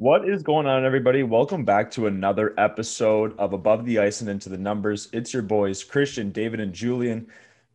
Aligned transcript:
What 0.00 0.26
is 0.26 0.42
going 0.42 0.66
on, 0.66 0.86
everybody? 0.86 1.22
Welcome 1.24 1.62
back 1.62 1.90
to 1.90 2.06
another 2.06 2.54
episode 2.56 3.38
of 3.38 3.52
Above 3.52 3.84
the 3.84 3.98
Ice 3.98 4.22
and 4.22 4.30
Into 4.30 4.48
the 4.48 4.56
Numbers. 4.56 5.10
It's 5.12 5.34
your 5.34 5.42
boys, 5.42 5.84
Christian, 5.84 6.30
David, 6.30 6.58
and 6.58 6.72
Julian. 6.72 7.26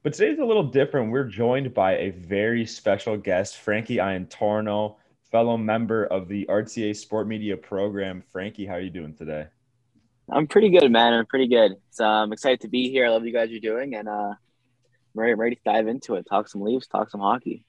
But 0.02 0.14
today's 0.14 0.40
a 0.40 0.44
little 0.44 0.64
different. 0.64 1.12
We're 1.12 1.26
joined 1.26 1.72
by 1.76 1.98
a 1.98 2.10
very 2.10 2.66
special 2.66 3.16
guest, 3.16 3.58
Frankie 3.58 3.98
Iantorno, 3.98 4.96
fellow 5.30 5.56
member 5.56 6.06
of 6.06 6.28
the 6.28 6.48
RTA 6.50 6.96
Sport 6.96 7.28
Media 7.28 7.56
program. 7.56 8.24
Frankie, 8.32 8.66
how 8.66 8.74
are 8.74 8.82
you 8.82 8.90
doing 8.90 9.14
today? 9.14 9.46
I'm 10.28 10.48
pretty 10.48 10.72
good, 10.72 10.92
man. 10.92 11.14
I'm 11.14 11.28
pretty 11.28 11.48
good. 11.48 11.74
So 11.92 12.06
I'm 12.06 12.34
excited 12.34 12.62
to 12.62 12.68
be 12.68 12.90
here. 12.90 13.06
I 13.06 13.10
love 13.10 13.24
you 13.24 13.34
guys 13.34 13.52
You're 13.52 13.60
doing, 13.60 13.94
and 13.94 14.10
uh, 14.10 14.32
I'm 14.32 14.38
ready, 15.14 15.36
ready 15.36 15.58
to 15.58 15.62
dive 15.64 15.88
into 15.88 16.16
it. 16.16 16.26
Talk 16.28 16.48
some 16.48 16.62
Leafs, 16.62 16.88
talk 16.88 17.12
some 17.12 17.22
hockey. 17.22 17.66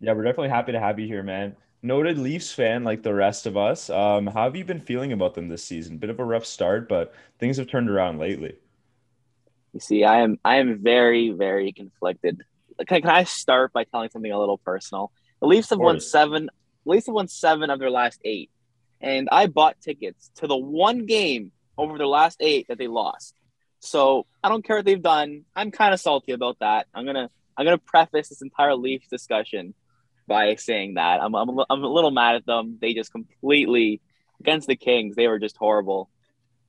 Yeah, 0.00 0.12
we're 0.12 0.24
definitely 0.24 0.50
happy 0.50 0.72
to 0.72 0.80
have 0.80 0.98
you 0.98 1.06
here, 1.06 1.22
man. 1.22 1.56
Noted 1.84 2.16
Leafs 2.16 2.50
fan 2.50 2.82
like 2.82 3.02
the 3.02 3.12
rest 3.12 3.44
of 3.44 3.58
us. 3.58 3.90
Um, 3.90 4.26
how 4.26 4.44
have 4.44 4.56
you 4.56 4.64
been 4.64 4.80
feeling 4.80 5.12
about 5.12 5.34
them 5.34 5.50
this 5.50 5.62
season? 5.62 5.98
Bit 5.98 6.08
of 6.08 6.18
a 6.18 6.24
rough 6.24 6.46
start, 6.46 6.88
but 6.88 7.12
things 7.38 7.58
have 7.58 7.68
turned 7.68 7.90
around 7.90 8.18
lately. 8.18 8.56
You 9.74 9.80
see, 9.80 10.02
I 10.02 10.20
am 10.20 10.38
I 10.42 10.56
am 10.56 10.82
very 10.82 11.28
very 11.28 11.72
conflicted. 11.72 12.40
Can, 12.86 13.02
can 13.02 13.10
I 13.10 13.24
start 13.24 13.74
by 13.74 13.84
telling 13.84 14.08
something 14.08 14.32
a 14.32 14.38
little 14.38 14.56
personal? 14.56 15.12
The 15.42 15.46
Leafs 15.46 15.68
have 15.68 15.78
won 15.78 16.00
seven. 16.00 16.48
The 16.86 16.90
Leafs 16.90 17.04
have 17.04 17.14
won 17.14 17.28
seven 17.28 17.68
of 17.68 17.78
their 17.78 17.90
last 17.90 18.18
eight, 18.24 18.50
and 19.02 19.28
I 19.30 19.46
bought 19.46 19.78
tickets 19.82 20.30
to 20.36 20.46
the 20.46 20.56
one 20.56 21.04
game 21.04 21.52
over 21.76 21.98
their 21.98 22.06
last 22.06 22.38
eight 22.40 22.66
that 22.68 22.78
they 22.78 22.88
lost. 22.88 23.34
So 23.80 24.24
I 24.42 24.48
don't 24.48 24.64
care 24.64 24.76
what 24.76 24.86
they've 24.86 25.02
done. 25.02 25.44
I'm 25.54 25.70
kind 25.70 25.92
of 25.92 26.00
salty 26.00 26.32
about 26.32 26.60
that. 26.60 26.86
I'm 26.94 27.04
gonna 27.04 27.28
I'm 27.58 27.66
gonna 27.66 27.76
preface 27.76 28.30
this 28.30 28.40
entire 28.40 28.74
Leafs 28.74 29.08
discussion 29.08 29.74
by 30.26 30.54
saying 30.56 30.94
that 30.94 31.20
I'm 31.22 31.34
I'm 31.34 31.50
I'm 31.70 31.84
a 31.84 31.88
little 31.88 32.10
mad 32.10 32.36
at 32.36 32.46
them. 32.46 32.78
They 32.80 32.94
just 32.94 33.12
completely 33.12 34.00
against 34.40 34.66
the 34.66 34.76
Kings. 34.76 35.16
They 35.16 35.28
were 35.28 35.38
just 35.38 35.56
horrible. 35.56 36.10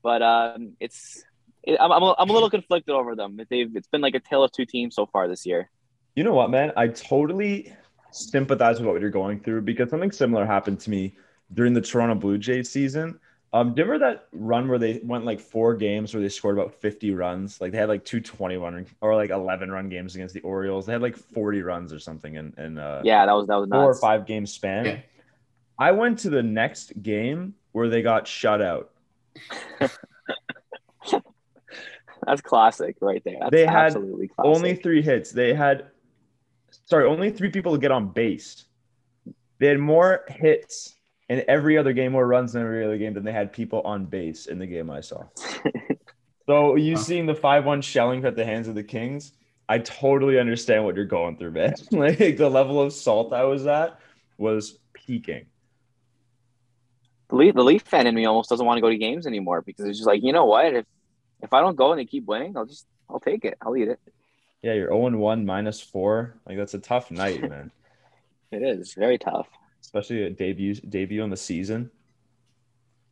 But 0.04 0.22
um, 0.22 0.74
it's 0.80 1.24
I'm, 1.68 1.92
I'm, 1.92 2.04
a, 2.04 2.16
I'm 2.18 2.30
a 2.30 2.34
little 2.34 2.50
conflicted 2.50 2.94
over 2.94 3.16
them. 3.16 3.40
They've 3.50 3.76
it's 3.76 3.88
been 3.88 4.02
like 4.02 4.16
a 4.16 4.20
tale 4.20 4.44
of 4.44 4.52
two 4.52 4.66
teams 4.66 4.96
so 4.96 5.06
far 5.06 5.28
this 5.28 5.46
year. 5.46 5.70
You 6.16 6.24
know 6.24 6.34
what, 6.34 6.50
man? 6.50 6.72
I 6.78 6.88
totally 6.88 7.74
sympathize 8.12 8.80
with 8.80 8.88
what 8.88 9.02
you're 9.02 9.10
going 9.10 9.42
through 9.42 9.62
because 9.64 9.90
something 9.90 10.12
similar 10.12 10.46
happened 10.46 10.80
to 10.82 10.90
me 10.90 11.18
during 11.54 11.74
the 11.74 11.82
Toronto 11.82 12.16
Blue 12.16 12.38
Jays 12.38 12.70
season. 12.70 13.20
Um, 13.56 13.74
do 13.74 13.82
you 13.82 13.86
remember 13.88 14.12
that 14.12 14.28
run 14.34 14.68
where 14.68 14.78
they 14.78 15.00
went 15.02 15.24
like 15.24 15.40
four 15.40 15.76
games 15.76 16.14
where 16.14 16.22
they 16.22 16.28
scored 16.28 16.58
about 16.58 16.74
50 16.74 17.12
runs? 17.12 17.62
Like 17.62 17.72
they 17.72 17.78
had 17.78 17.88
like 17.88 18.04
two 18.04 18.20
21 18.20 18.86
or 19.00 19.16
like 19.16 19.30
11 19.30 19.72
run 19.72 19.88
games 19.88 20.14
against 20.14 20.34
the 20.34 20.42
Orioles. 20.42 20.86
They 20.86 20.92
had 20.92 21.02
like 21.02 21.16
40 21.16 21.62
runs 21.62 21.94
or 21.94 22.00
something 22.00 22.36
in, 22.36 22.54
in 22.58 22.78
uh, 22.78 23.00
yeah, 23.06 23.26
that 23.26 23.32
was 23.32 23.48
that 23.48 23.56
was 23.56 23.70
four 23.70 23.88
nuts. 23.88 23.98
or 23.98 24.02
five 24.02 24.26
game 24.26 24.46
span. 24.46 24.86
Yeah. 24.86 25.00
I 25.80 25.92
went 25.94 26.20
to 26.20 26.30
the 26.30 26.44
next 26.44 27.02
game 27.02 27.54
where 27.72 27.88
they 27.88 28.02
got 28.02 28.28
shut 28.28 28.62
out. 28.62 28.92
That's 32.28 32.42
classic 32.42 32.98
right 33.00 33.24
there. 33.24 33.38
That's 33.40 33.52
they 33.52 33.66
had 33.66 33.96
only 34.38 34.76
three 34.76 35.02
hits. 35.02 35.32
They 35.32 35.54
had, 35.54 35.86
sorry, 36.88 37.06
only 37.06 37.30
three 37.30 37.52
people 37.52 37.72
to 37.72 37.78
get 37.78 37.92
on 37.92 38.10
base. 38.10 38.66
They 39.60 39.68
had 39.68 39.80
more 39.80 40.26
hits 40.28 40.95
in 41.30 41.44
every 41.48 41.78
other 41.78 41.94
game, 41.94 42.12
more 42.12 42.28
runs 42.28 42.56
in 42.56 42.62
every 42.62 42.84
other 42.84 42.98
game 42.98 43.14
than 43.14 43.24
they 43.24 43.32
had 43.32 43.52
people 43.52 43.82
on 43.82 44.06
base 44.06 44.46
in 44.46 44.60
the 44.60 44.68
game 44.68 44.90
I 44.90 45.02
saw. 45.02 45.24
so 46.46 46.76
you 46.76 46.98
seeing 46.98 47.26
the 47.26 47.36
five-one 47.36 47.82
shelling 47.82 48.24
at 48.26 48.36
the 48.36 48.46
hands 48.46 48.68
of 48.68 48.76
the 48.76 48.84
Kings, 48.84 49.34
I 49.68 49.80
totally 49.80 50.40
understand 50.40 50.86
what 50.86 50.96
you're 50.96 51.06
going 51.06 51.38
through, 51.38 51.52
man. 51.52 51.74
like 51.92 52.38
the 52.38 52.50
level 52.50 52.80
of 52.82 52.94
salt 52.94 53.34
I 53.34 53.44
was 53.44 53.66
at 53.66 54.00
was 54.38 54.78
peaking. 54.94 55.48
The 57.30 57.36
Leaf, 57.36 57.56
the 57.56 57.64
Leaf 57.64 57.82
fan 57.82 58.06
in 58.06 58.14
me 58.14 58.26
almost 58.26 58.50
doesn't 58.50 58.66
want 58.66 58.78
to 58.78 58.82
go 58.82 58.90
to 58.90 58.98
games 58.98 59.26
anymore 59.26 59.64
because 59.64 59.86
it's 59.86 59.98
just 59.98 60.08
like, 60.08 60.22
you 60.22 60.32
know 60.32 60.46
what? 60.46 60.74
If 60.74 60.86
if 61.42 61.54
I 61.54 61.62
don't 61.62 61.76
go 61.76 61.92
and 61.92 62.00
they 62.00 62.06
keep 62.06 62.26
winning, 62.26 62.56
I'll 62.56 62.66
just 62.66 62.86
I'll 63.10 63.20
take 63.20 63.46
it. 63.46 63.58
I'll 63.62 63.76
eat 63.76 63.88
it. 63.88 64.00
Yeah, 64.62 64.74
you're 64.74 64.90
0 64.90 65.18
1 65.18 65.46
minus 65.46 65.82
four. 65.82 66.36
Like 66.48 66.58
that's 66.58 66.76
a 66.76 66.80
tough 66.80 67.10
night, 67.10 67.42
man. 67.42 67.72
it 68.52 68.62
is 68.62 68.94
very 68.94 69.18
tough. 69.18 69.48
Especially 69.96 70.24
a 70.24 70.30
debut 70.30 70.76
debut 70.76 71.24
on 71.24 71.30
the 71.30 71.38
season. 71.38 71.90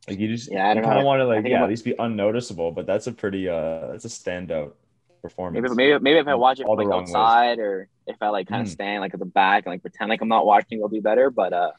Like 0.07 0.19
you 0.19 0.27
just 0.27 0.51
yeah, 0.51 0.69
I 0.69 0.73
don't 0.73 0.83
kind 0.83 0.99
of 0.99 1.05
want 1.05 1.21
to 1.21 1.25
like 1.25 1.47
yeah, 1.47 1.63
at 1.63 1.69
least 1.69 1.85
be 1.85 1.95
unnoticeable, 1.97 2.71
but 2.71 2.85
that's 2.85 3.07
a 3.07 3.13
pretty 3.13 3.47
uh 3.47 3.87
that's 3.87 4.03
a 4.03 4.09
standout 4.09 4.73
performance. 5.21 5.63
Maybe 5.63 5.75
maybe, 5.75 6.03
maybe 6.03 6.19
if 6.19 6.27
I 6.27 6.35
watch 6.35 6.59
it 6.59 6.65
from, 6.65 6.75
like 6.75 6.93
outside 6.93 7.57
ways. 7.57 7.59
or 7.59 7.87
if 8.05 8.17
I 8.21 8.27
like 8.27 8.49
kind 8.49 8.63
of 8.63 8.67
mm. 8.67 8.71
stand 8.71 8.99
like 8.99 9.13
at 9.13 9.19
the 9.21 9.25
back 9.25 9.65
and 9.65 9.73
like 9.73 9.81
pretend 9.81 10.09
like 10.09 10.19
I'm 10.19 10.27
not 10.27 10.45
watching, 10.45 10.79
it'll 10.79 10.89
be 10.89 10.99
better. 10.99 11.29
But 11.29 11.53
uh 11.53 11.71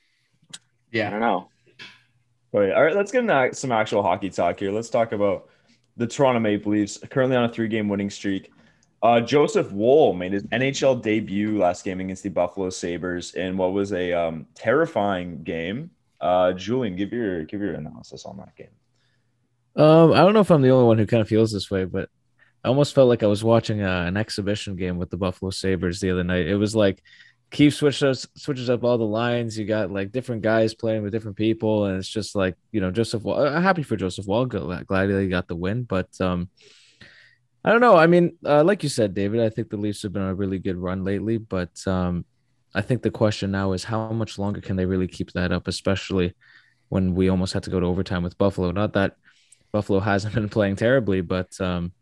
yeah, 0.91 1.09
I 1.09 1.11
don't 1.11 1.21
know. 1.21 1.51
Wait, 2.53 2.73
all 2.73 2.83
right, 2.83 2.97
let's 2.97 3.13
get 3.13 3.21
into 3.21 3.51
some 3.53 3.73
actual 3.73 4.03
hockey 4.03 4.31
talk 4.31 4.59
here. 4.59 4.73
Let's 4.73 4.89
talk 4.89 5.13
about 5.13 5.51
the 5.99 6.07
Toronto 6.07 6.41
Maple 6.41 6.73
Leafs, 6.73 6.99
currently 7.11 7.37
on 7.37 7.45
a 7.45 7.49
three 7.53 7.69
game 7.69 7.91
winning 7.91 8.09
streak. 8.09 8.51
Uh, 9.05 9.21
Joseph 9.21 9.71
Woll 9.71 10.15
made 10.15 10.33
his 10.33 10.45
NHL 10.45 11.03
debut 11.03 11.59
last 11.59 11.85
game 11.85 12.01
against 12.01 12.23
the 12.23 12.31
Buffalo 12.31 12.71
Sabres 12.71 13.35
in 13.35 13.59
what 13.59 13.75
was 13.75 13.93
a 13.93 14.15
um, 14.15 14.47
terrifying 14.55 15.43
game. 15.43 15.91
Uh, 16.23 16.55
Julian, 16.55 16.97
give 16.97 17.13
your 17.13 17.45
give 17.45 17.61
your 17.61 17.75
analysis 17.75 18.25
on 18.25 18.39
that 18.39 18.57
game. 18.57 18.69
Um, 19.77 20.15
I 20.15 20.21
don't 20.21 20.33
know 20.33 20.41
if 20.41 20.51
I'm 20.51 20.63
the 20.63 20.71
only 20.71 20.87
one 20.87 20.97
who 20.97 21.07
kind 21.07 21.21
of 21.21 21.29
feels 21.29 21.53
this 21.53 21.71
way, 21.71 21.85
but 21.85 22.09
I 22.65 22.69
almost 22.69 22.95
felt 22.95 23.11
like 23.11 23.23
I 23.23 23.27
was 23.27 23.45
watching 23.45 23.83
a, 23.83 23.91
uh, 23.91 24.05
an 24.07 24.17
exhibition 24.17 24.75
game 24.75 24.97
with 24.97 25.11
the 25.11 25.19
Buffalo 25.19 25.51
Sabres 25.51 26.01
the 26.01 26.11
other 26.11 26.25
night. 26.25 26.47
It 26.47 26.57
was 26.57 26.75
like 26.75 27.03
Keefe 27.51 27.75
switches 27.75 28.27
switches 28.37 28.71
up 28.71 28.85
all 28.85 28.97
the 28.97 29.05
lines. 29.05 29.59
You 29.59 29.67
got 29.67 29.91
like 29.91 30.13
different 30.13 30.41
guys 30.41 30.73
playing 30.73 31.03
with 31.03 31.13
different 31.13 31.37
people, 31.37 31.85
and 31.85 31.99
it's 31.99 32.09
just 32.09 32.35
like 32.35 32.57
you 32.73 32.81
know 32.81 32.91
Joseph. 32.91 33.23
Woll, 33.23 33.39
I'm 33.39 33.63
happy 33.63 33.83
for 33.83 33.97
Joseph 33.97 34.27
Woll. 34.27 34.47
Glad 34.47 35.11
he 35.11 35.29
got 35.29 35.47
the 35.47 35.57
win, 35.57 35.83
but 35.83 36.09
um, 36.23 36.49
I 37.65 37.71
don't 37.71 37.81
know. 37.81 37.97
I 37.97 38.07
mean, 38.07 38.37
uh, 38.45 38.63
like 38.63 38.83
you 38.83 38.89
said, 38.89 39.15
David, 39.15 39.41
I 39.41 39.49
think 39.49 39.71
the 39.71 39.79
Leafs 39.79 40.03
have 40.03 40.13
been 40.13 40.23
on 40.23 40.29
a 40.29 40.35
really 40.35 40.59
good 40.59 40.77
run 40.77 41.03
lately, 41.03 41.39
but 41.39 41.71
um, 41.87 42.27
I 42.75 42.83
think 42.83 43.03
the 43.03 43.11
question 43.11 43.51
now 43.51 43.73
is 43.73 43.85
how 43.85 44.11
much 44.11 44.39
longer 44.39 44.61
can 44.61 44.77
they 44.77 44.85
really 44.85 45.09
keep 45.09 45.33
that 45.33 45.51
up, 45.51 45.67
especially 45.67 46.35
when 46.91 47.15
we 47.15 47.31
almost 47.31 47.55
had 47.55 47.63
to 47.63 47.71
go 47.71 47.81
to 47.81 47.87
overtime 47.87 48.23
with 48.23 48.37
Buffalo. 48.37 48.71
Not 48.71 48.93
that 48.93 49.17
Buffalo 49.73 50.01
hasn't 50.01 50.35
been 50.35 50.49
playing 50.49 50.77
terribly, 50.77 51.23
but 51.23 51.59
um, 51.61 51.93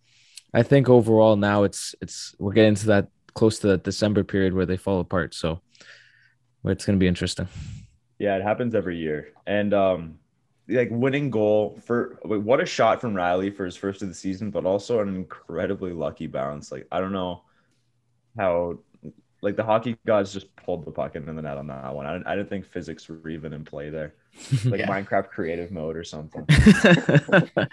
I 0.53 0.65
think 0.65 0.89
overall 0.89 1.37
now 1.37 1.62
it's 1.62 1.95
it's 2.01 2.34
we're 2.39 2.53
getting 2.53 2.75
to 2.75 2.87
that 2.87 3.09
close 3.34 3.61
to 3.61 3.69
that 3.69 3.84
December 3.84 4.25
period 4.25 4.55
where 4.55 4.67
they 4.67 4.77
fall 4.77 5.01
apart. 5.01 5.33
So 5.34 5.61
it's 6.65 6.84
going 6.84 6.99
to 6.99 7.03
be 7.03 7.09
interesting. 7.09 7.49
Yeah, 8.19 8.37
it 8.37 8.43
happens 8.43 8.75
every 8.75 8.99
year. 8.99 9.33
And 9.47 9.72
um, 9.72 10.19
like 10.69 10.89
winning 10.91 11.31
goal 11.31 11.78
for 11.84 12.19
what 12.23 12.61
a 12.61 12.67
shot 12.67 13.00
from 13.00 13.15
Rielly 13.15 13.55
for 13.55 13.65
his 13.65 13.77
first 13.77 14.03
of 14.03 14.09
the 14.09 14.15
season, 14.15 14.50
but 14.50 14.65
also 14.65 15.00
an 15.00 15.15
incredibly 15.15 15.93
lucky 15.93 16.27
bounce. 16.27 16.71
Like 16.71 16.87
I 16.93 17.00
don't 17.00 17.12
know 17.12 17.43
how 18.37 18.78
like 19.43 19.56
the 19.56 19.65
hockey 19.65 19.97
gods 20.06 20.33
just 20.33 20.55
pulled 20.56 20.84
the 20.84 20.91
puck 20.93 21.17
into 21.17 21.33
the 21.33 21.43
net 21.43 21.59
on 21.59 21.67
that 21.67 21.95
one. 21.95 22.06
I, 22.06 22.22
I 22.25 22.37
didn't 22.37 22.49
think 22.49 22.65
physics 22.65 23.09
were 23.09 23.28
even 23.28 23.53
in 23.53 23.65
play 23.65 23.91
there, 23.91 24.15
like 24.65 24.81
yeah. 24.81 24.89
Minecraft 24.89 25.28
creative 25.28 25.72
mode 25.72 25.97
or 25.97 26.05
something. 26.05 26.47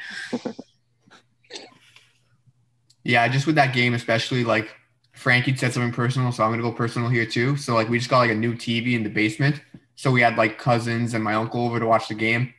yeah, 3.03 3.27
just 3.27 3.45
with 3.45 3.55
that 3.55 3.73
game, 3.73 3.93
especially 3.93 4.43
like 4.43 4.75
Frankie 5.13 5.55
said 5.55 5.73
something 5.73 5.93
personal, 5.93 6.31
so 6.31 6.43
I'm 6.43 6.51
gonna 6.51 6.63
go 6.63 6.71
personal 6.71 7.09
here 7.09 7.25
too. 7.25 7.55
So 7.55 7.75
like 7.75 7.87
we 7.87 7.99
just 7.99 8.09
got 8.09 8.19
like 8.19 8.31
a 8.31 8.35
new 8.35 8.55
TV 8.55 8.95
in 8.95 9.03
the 9.03 9.09
basement. 9.09 9.61
So 9.95 10.11
we 10.11 10.21
had 10.21 10.37
like 10.37 10.57
cousins 10.57 11.13
and 11.13 11.23
my 11.23 11.35
uncle 11.35 11.65
over 11.65 11.79
to 11.79 11.85
watch 11.85 12.07
the 12.07 12.15
game. 12.15 12.53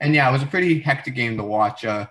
And 0.00 0.14
yeah, 0.14 0.28
it 0.28 0.32
was 0.32 0.42
a 0.42 0.46
pretty 0.46 0.80
hectic 0.80 1.14
game 1.14 1.36
to 1.36 1.44
watch. 1.44 1.84
Uh, 1.84 2.06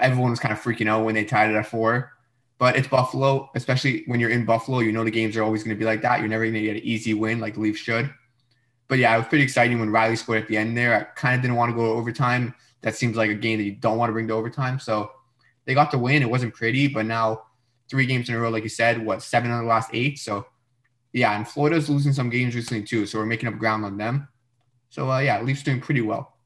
everyone 0.00 0.30
was 0.30 0.40
kind 0.40 0.52
of 0.52 0.60
freaking 0.60 0.88
out 0.88 1.04
when 1.04 1.14
they 1.14 1.24
tied 1.24 1.50
it 1.50 1.56
at 1.56 1.66
four. 1.66 2.12
But 2.58 2.76
it's 2.76 2.88
Buffalo, 2.88 3.50
especially 3.54 4.04
when 4.06 4.20
you're 4.20 4.30
in 4.30 4.44
Buffalo, 4.44 4.80
you 4.80 4.92
know 4.92 5.02
the 5.02 5.10
games 5.10 5.36
are 5.36 5.42
always 5.42 5.62
going 5.62 5.74
to 5.74 5.78
be 5.78 5.86
like 5.86 6.02
that. 6.02 6.20
You're 6.20 6.28
never 6.28 6.44
going 6.44 6.54
to 6.54 6.60
get 6.60 6.76
an 6.76 6.82
easy 6.82 7.14
win 7.14 7.40
like 7.40 7.54
the 7.54 7.60
Leafs 7.60 7.80
should. 7.80 8.12
But 8.86 8.98
yeah, 8.98 9.14
it 9.14 9.18
was 9.18 9.28
pretty 9.28 9.44
exciting 9.44 9.80
when 9.80 9.88
Rielly 9.88 10.18
scored 10.18 10.42
at 10.42 10.48
the 10.48 10.58
end 10.58 10.76
there. 10.76 10.94
I 10.94 11.04
kind 11.18 11.36
of 11.36 11.42
didn't 11.42 11.56
want 11.56 11.70
to 11.70 11.76
go 11.76 11.86
to 11.86 11.98
overtime. 11.98 12.54
That 12.82 12.96
seems 12.96 13.16
like 13.16 13.30
a 13.30 13.34
game 13.34 13.58
that 13.58 13.64
you 13.64 13.76
don't 13.76 13.96
want 13.96 14.10
to 14.10 14.12
bring 14.12 14.28
to 14.28 14.34
overtime. 14.34 14.78
So 14.78 15.10
they 15.64 15.74
got 15.74 15.90
the 15.90 15.98
win. 15.98 16.22
It 16.22 16.30
wasn't 16.30 16.54
pretty, 16.54 16.88
but 16.88 17.06
now 17.06 17.44
three 17.88 18.04
games 18.04 18.28
in 18.28 18.34
a 18.34 18.38
row, 18.38 18.50
like 18.50 18.62
you 18.62 18.68
said, 18.68 19.04
what 19.04 19.22
seven 19.22 19.50
of 19.50 19.60
the 19.60 19.66
last 19.66 19.90
eight. 19.92 20.18
So 20.18 20.44
yeah, 21.12 21.36
and 21.36 21.46
Florida's 21.46 21.88
losing 21.88 22.12
some 22.12 22.30
games 22.30 22.54
recently 22.54 22.84
too. 22.84 23.06
So 23.06 23.18
we're 23.18 23.26
making 23.26 23.48
up 23.48 23.58
ground 23.58 23.84
on 23.84 23.96
them. 23.96 24.28
So 24.90 25.10
uh, 25.10 25.20
yeah, 25.20 25.40
Leafs 25.40 25.62
doing 25.62 25.80
pretty 25.80 26.02
well. 26.02 26.36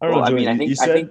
I 0.00 0.06
don't 0.06 0.16
well, 0.16 0.24
know. 0.24 0.30
I 0.30 0.34
mean, 0.34 0.48
I 0.48 0.56
think, 0.56 0.76
said, 0.76 0.90
I 0.90 0.92
think. 0.92 1.10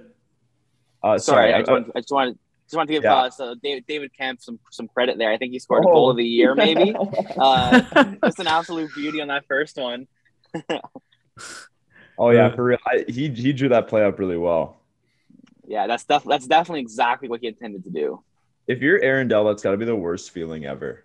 Uh, 1.02 1.18
sorry, 1.18 1.50
sorry 1.50 1.54
I, 1.54 1.58
just 1.60 1.70
wanted, 1.70 1.92
I 1.94 2.00
just 2.00 2.12
wanted 2.12 2.38
just 2.66 2.76
want 2.76 2.88
to 2.88 2.92
give 2.92 3.02
yeah. 3.02 3.14
uh, 3.14 3.30
so 3.30 3.54
David, 3.62 3.84
David 3.86 4.10
Kampf 4.16 4.42
some 4.42 4.58
some 4.70 4.88
credit 4.88 5.18
there. 5.18 5.30
I 5.30 5.38
think 5.38 5.52
he 5.52 5.58
scored 5.58 5.84
oh. 5.86 5.90
a 5.90 5.92
goal 5.92 6.10
of 6.10 6.16
the 6.16 6.24
year, 6.24 6.54
maybe. 6.54 6.94
uh, 7.38 7.80
just 8.24 8.38
an 8.38 8.46
absolute 8.46 8.94
beauty 8.94 9.20
on 9.20 9.28
that 9.28 9.46
first 9.46 9.76
one. 9.76 10.06
oh 12.18 12.30
yeah, 12.30 12.54
for 12.54 12.64
real. 12.64 12.78
I, 12.86 13.04
he 13.08 13.28
he 13.28 13.52
drew 13.52 13.70
that 13.70 13.88
play 13.88 14.04
up 14.04 14.18
really 14.18 14.36
well. 14.36 14.76
Yeah, 15.66 15.86
that's 15.86 16.04
def- 16.04 16.24
that's 16.24 16.46
definitely 16.46 16.80
exactly 16.80 17.28
what 17.28 17.40
he 17.40 17.46
intended 17.46 17.84
to 17.84 17.90
do 17.90 18.22
if 18.70 18.80
you're 18.80 19.02
Aaron 19.02 19.26
Dell, 19.26 19.44
that's 19.44 19.64
got 19.64 19.72
to 19.72 19.76
be 19.76 19.84
the 19.84 19.96
worst 19.96 20.30
feeling 20.30 20.64
ever. 20.64 21.04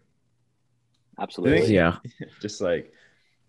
Absolutely. 1.20 1.74
Yeah. 1.74 1.98
Just 2.40 2.62
like, 2.62 2.94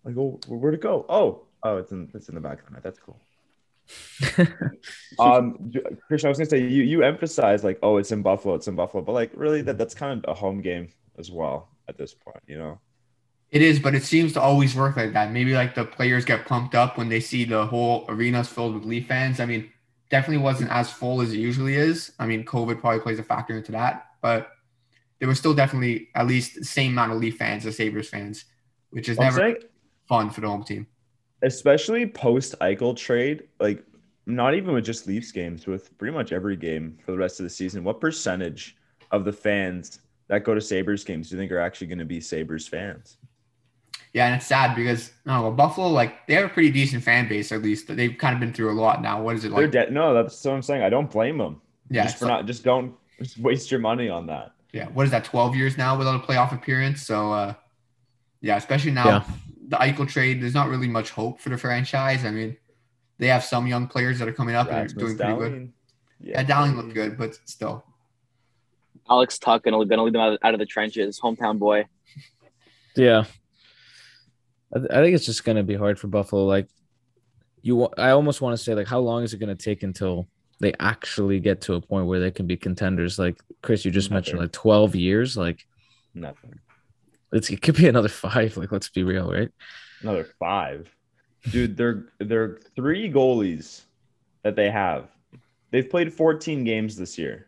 like, 0.03 0.17
oh, 0.17 0.39
where'd 0.47 0.73
it 0.73 0.81
go? 0.81 1.05
Oh, 1.07 1.43
oh, 1.61 1.77
it's 1.77 1.91
in 1.91 2.09
it's 2.15 2.27
in 2.27 2.33
the 2.33 2.41
back 2.41 2.59
of 2.59 2.65
the 2.65 2.71
net. 2.71 2.83
That's 2.83 2.97
cool. 2.97 3.19
um, 5.19 5.71
Christian, 6.07 6.27
I 6.27 6.29
was 6.29 6.37
gonna 6.37 6.49
say 6.49 6.59
you 6.59 6.83
you 6.83 7.03
emphasize 7.03 7.63
like, 7.63 7.79
oh, 7.83 7.97
it's 7.97 8.11
in 8.11 8.21
Buffalo, 8.21 8.55
it's 8.55 8.67
in 8.67 8.75
Buffalo, 8.75 9.03
but 9.03 9.13
like 9.13 9.31
really 9.33 9.61
that 9.63 9.77
that's 9.77 9.93
kind 9.93 10.23
of 10.23 10.29
a 10.29 10.33
home 10.33 10.61
game 10.61 10.89
as 11.17 11.31
well 11.31 11.69
at 11.87 11.97
this 11.97 12.13
point, 12.13 12.41
you 12.47 12.57
know. 12.57 12.79
It 13.49 13.61
is, 13.61 13.79
but 13.79 13.95
it 13.95 14.03
seems 14.03 14.33
to 14.33 14.41
always 14.41 14.75
work 14.75 14.97
like 14.97 15.13
that. 15.13 15.31
Maybe 15.31 15.53
like 15.53 15.73
the 15.73 15.85
players 15.85 16.25
get 16.25 16.45
pumped 16.45 16.75
up 16.75 16.97
when 16.97 17.07
they 17.07 17.21
see 17.21 17.45
the 17.45 17.65
whole 17.65 18.05
arenas 18.09 18.49
filled 18.49 18.73
with 18.73 18.83
Leaf 18.83 19.07
fans. 19.07 19.39
I 19.39 19.45
mean, 19.45 19.71
definitely 20.09 20.43
wasn't 20.43 20.69
as 20.71 20.91
full 20.91 21.21
as 21.21 21.31
it 21.31 21.37
usually 21.37 21.75
is. 21.75 22.11
I 22.19 22.25
mean, 22.25 22.43
COVID 22.43 22.81
probably 22.81 22.99
plays 22.99 23.19
a 23.19 23.23
factor 23.23 23.55
into 23.55 23.71
that, 23.71 24.07
but 24.21 24.49
there 25.19 25.29
was 25.29 25.39
still 25.39 25.53
definitely 25.53 26.09
at 26.13 26.27
least 26.27 26.55
the 26.55 26.65
same 26.65 26.91
amount 26.91 27.13
of 27.13 27.19
Leaf 27.19 27.37
fans 27.37 27.65
as 27.65 27.77
Sabres 27.77 28.09
fans, 28.09 28.45
which 28.89 29.07
is 29.07 29.17
I'm 29.17 29.23
never 29.25 29.37
saying, 29.37 29.55
fun 30.07 30.29
for 30.29 30.41
the 30.41 30.47
home 30.47 30.63
team. 30.63 30.87
Especially 31.41 32.05
post 32.07 32.55
Eichel 32.61 32.95
trade, 32.95 33.43
like 33.59 33.83
not 34.25 34.53
even 34.53 34.73
with 34.73 34.85
just 34.85 35.07
Leafs 35.07 35.31
games, 35.31 35.65
with 35.67 35.95
pretty 35.97 36.13
much 36.13 36.31
every 36.31 36.55
game 36.57 36.97
for 37.05 37.11
the 37.11 37.17
rest 37.17 37.39
of 37.39 37.43
the 37.45 37.49
season. 37.49 37.83
What 37.83 38.01
percentage 38.01 38.75
of 39.11 39.23
the 39.25 39.31
fans 39.33 39.99
that 40.27 40.43
go 40.43 40.53
to 40.53 40.61
Sabres 40.61 41.03
games 41.03 41.29
do 41.29 41.35
you 41.35 41.41
think 41.41 41.51
are 41.51 41.59
actually 41.59 41.87
going 41.87 41.99
to 41.99 42.05
be 42.05 42.19
Sabres 42.19 42.67
fans? 42.67 43.17
Yeah, 44.13 44.25
and 44.27 44.35
it's 44.35 44.47
sad 44.47 44.75
because 44.75 45.11
no, 45.25 45.43
well, 45.43 45.51
Buffalo 45.51 45.87
like 45.89 46.25
they 46.27 46.33
have 46.33 46.45
a 46.45 46.49
pretty 46.49 46.71
decent 46.71 47.03
fan 47.03 47.27
base 47.27 47.51
at 47.51 47.61
least. 47.61 47.87
They've 47.87 48.17
kind 48.17 48.33
of 48.33 48.39
been 48.39 48.51
through 48.53 48.71
a 48.71 48.73
lot 48.79 49.01
now. 49.01 49.21
What 49.21 49.35
is 49.35 49.45
it 49.45 49.53
They're 49.53 49.67
like? 49.69 49.91
No, 49.91 50.13
that's 50.13 50.43
what 50.43 50.53
I'm 50.53 50.61
saying. 50.61 50.81
I 50.81 50.89
don't 50.89 51.09
blame 51.11 51.37
them. 51.37 51.61
yeah, 51.89 52.03
just 52.03 52.17
for 52.17 52.25
like- 52.25 52.31
not 52.33 52.45
just 52.47 52.63
don't 52.63 52.95
just 53.21 53.37
waste 53.39 53.69
your 53.69 53.79
money 53.79 54.09
on 54.09 54.25
that. 54.27 54.53
yeah. 54.73 54.85
What 54.87 55.05
is 55.05 55.11
that? 55.11 55.23
Twelve 55.23 55.55
years 55.55 55.77
now 55.77 55.97
without 55.97 56.15
a 56.23 56.25
playoff 56.25 56.51
appearance. 56.53 57.03
So 57.05 57.31
uh, 57.31 57.53
yeah, 58.41 58.55
especially 58.57 58.91
now 58.91 59.05
Yeah. 59.05 59.23
The 59.67 59.77
Eichel 59.77 60.07
trade. 60.07 60.41
There's 60.41 60.53
not 60.53 60.69
really 60.69 60.87
much 60.87 61.11
hope 61.11 61.39
for 61.39 61.49
the 61.49 61.57
franchise. 61.57 62.25
I 62.25 62.31
mean, 62.31 62.57
they 63.17 63.27
have 63.27 63.43
some 63.43 63.67
young 63.67 63.87
players 63.87 64.19
that 64.19 64.27
are 64.27 64.33
coming 64.33 64.55
up 64.55 64.67
and 64.67 64.77
Rasmus 64.77 64.93
are 64.93 65.05
doing 65.05 65.17
pretty 65.17 65.33
good. 65.33 65.53
Dahlin. 65.53 65.69
Yeah, 66.19 66.43
Dahlin 66.43 66.75
looked 66.75 66.93
good, 66.93 67.17
but 67.17 67.37
still. 67.45 67.83
Alex 69.09 69.37
Tuch 69.39 69.63
gonna 69.63 69.85
gonna 69.85 70.03
lead 70.03 70.13
them 70.13 70.21
out 70.21 70.33
of, 70.33 70.39
out 70.43 70.53
of 70.53 70.59
the 70.59 70.65
trenches, 70.65 71.19
hometown 71.19 71.59
boy. 71.59 71.85
Yeah. 72.95 73.25
I, 74.75 74.79
th- 74.79 74.91
I 74.91 74.95
think 75.01 75.15
it's 75.15 75.25
just 75.25 75.45
going 75.45 75.55
to 75.55 75.63
be 75.63 75.75
hard 75.75 75.99
for 75.99 76.07
Buffalo. 76.07 76.45
Like, 76.45 76.67
you, 77.61 77.75
wa- 77.77 77.93
I 77.97 78.09
almost 78.09 78.41
want 78.41 78.57
to 78.57 78.61
say, 78.61 78.73
like, 78.73 78.87
how 78.87 78.99
long 78.99 79.23
is 79.23 79.33
it 79.33 79.37
going 79.37 79.55
to 79.55 79.63
take 79.63 79.83
until 79.83 80.27
they 80.59 80.73
actually 80.79 81.39
get 81.39 81.61
to 81.61 81.75
a 81.75 81.81
point 81.81 82.07
where 82.07 82.19
they 82.19 82.31
can 82.31 82.47
be 82.47 82.57
contenders? 82.57 83.17
Like, 83.17 83.39
Chris, 83.61 83.85
you 83.85 83.91
just 83.91 84.11
mentioned, 84.11 84.39
like, 84.39 84.51
12 84.51 84.95
years. 84.95 85.37
Like, 85.37 85.65
Nothing. 86.13 86.59
It's, 87.31 87.49
it 87.49 87.61
could 87.61 87.75
be 87.75 87.87
another 87.87 88.09
five. 88.09 88.57
Like, 88.57 88.71
let's 88.71 88.89
be 88.89 89.03
real, 89.03 89.31
right? 89.31 89.49
Another 90.01 90.27
five. 90.39 90.89
Dude, 91.51 91.77
they're 91.77 92.05
they're 92.19 92.59
three 92.75 93.11
goalies 93.11 93.81
that 94.43 94.55
they 94.55 94.69
have. 94.69 95.09
They've 95.71 95.89
played 95.89 96.13
14 96.13 96.63
games 96.63 96.95
this 96.95 97.17
year. 97.17 97.47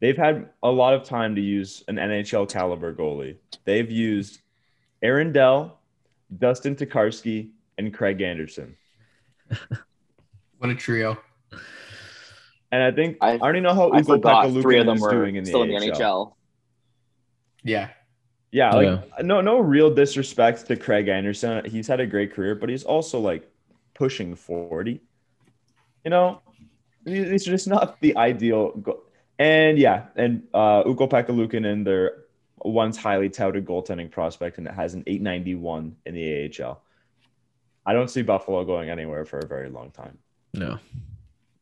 They've 0.00 0.16
had 0.16 0.48
a 0.62 0.70
lot 0.70 0.94
of 0.94 1.04
time 1.04 1.34
to 1.36 1.40
use 1.40 1.84
an 1.88 1.96
NHL 1.96 2.50
caliber 2.50 2.92
goalie. 2.94 3.36
They've 3.64 3.90
used 3.90 4.40
Aaron 5.02 5.32
Dell, 5.32 5.78
Dustin 6.38 6.74
Tokarski, 6.74 7.50
and 7.78 7.94
Craig 7.94 8.20
Anderson. 8.20 8.76
What 10.58 10.70
a 10.70 10.76
trio. 10.76 11.18
And 12.70 12.80
I 12.84 12.92
think 12.92 13.16
I, 13.20 13.32
I- 13.32 13.38
already 13.38 13.58
know 13.58 13.74
how 13.74 13.90
I 13.90 13.98
Ugo 13.98 14.14
forgot 14.14 14.48
three 14.52 14.78
of 14.78 14.86
them 14.86 14.94
is 14.94 15.02
were 15.02 15.10
doing 15.10 15.34
in 15.34 15.42
the 15.42 15.50
still 15.50 15.62
AHL. 15.62 15.66
in 15.66 15.70
the 15.80 15.86
NHL. 15.88 16.32
Yeah. 17.64 17.88
Yeah, 18.52 18.70
like 18.74 19.24
no 19.24 19.40
no 19.40 19.58
real 19.60 19.92
disrespect 19.92 20.66
to 20.66 20.76
Craig 20.76 21.08
Anderson. 21.08 21.64
He's 21.64 21.88
had 21.88 22.00
a 22.00 22.06
great 22.06 22.32
career, 22.34 22.54
but 22.54 22.68
he's 22.68 22.84
also 22.84 23.18
like 23.18 23.50
pushing 23.94 24.34
40. 24.34 25.00
You 26.04 26.10
know, 26.10 26.40
he- 27.06 27.24
he's 27.30 27.44
just 27.46 27.66
not 27.66 27.98
the 28.00 28.14
ideal 28.16 28.72
go- 28.72 29.02
and 29.38 29.78
yeah, 29.78 30.06
and 30.16 30.42
uh 30.52 30.80
Ukko-Pekka 30.86 31.84
their 31.84 32.24
once 32.64 32.96
highly 32.96 33.28
touted 33.30 33.64
goaltending 33.64 34.10
prospect 34.10 34.58
and 34.58 34.66
it 34.68 34.74
has 34.74 34.94
an 34.94 35.02
891 35.06 35.96
in 36.06 36.14
the 36.14 36.24
AHL. 36.44 36.80
I 37.84 37.92
don't 37.94 38.08
see 38.08 38.22
Buffalo 38.22 38.64
going 38.64 38.90
anywhere 38.90 39.24
for 39.24 39.38
a 39.40 39.46
very 39.46 39.68
long 39.70 39.90
time. 39.90 40.18
No. 40.54 40.78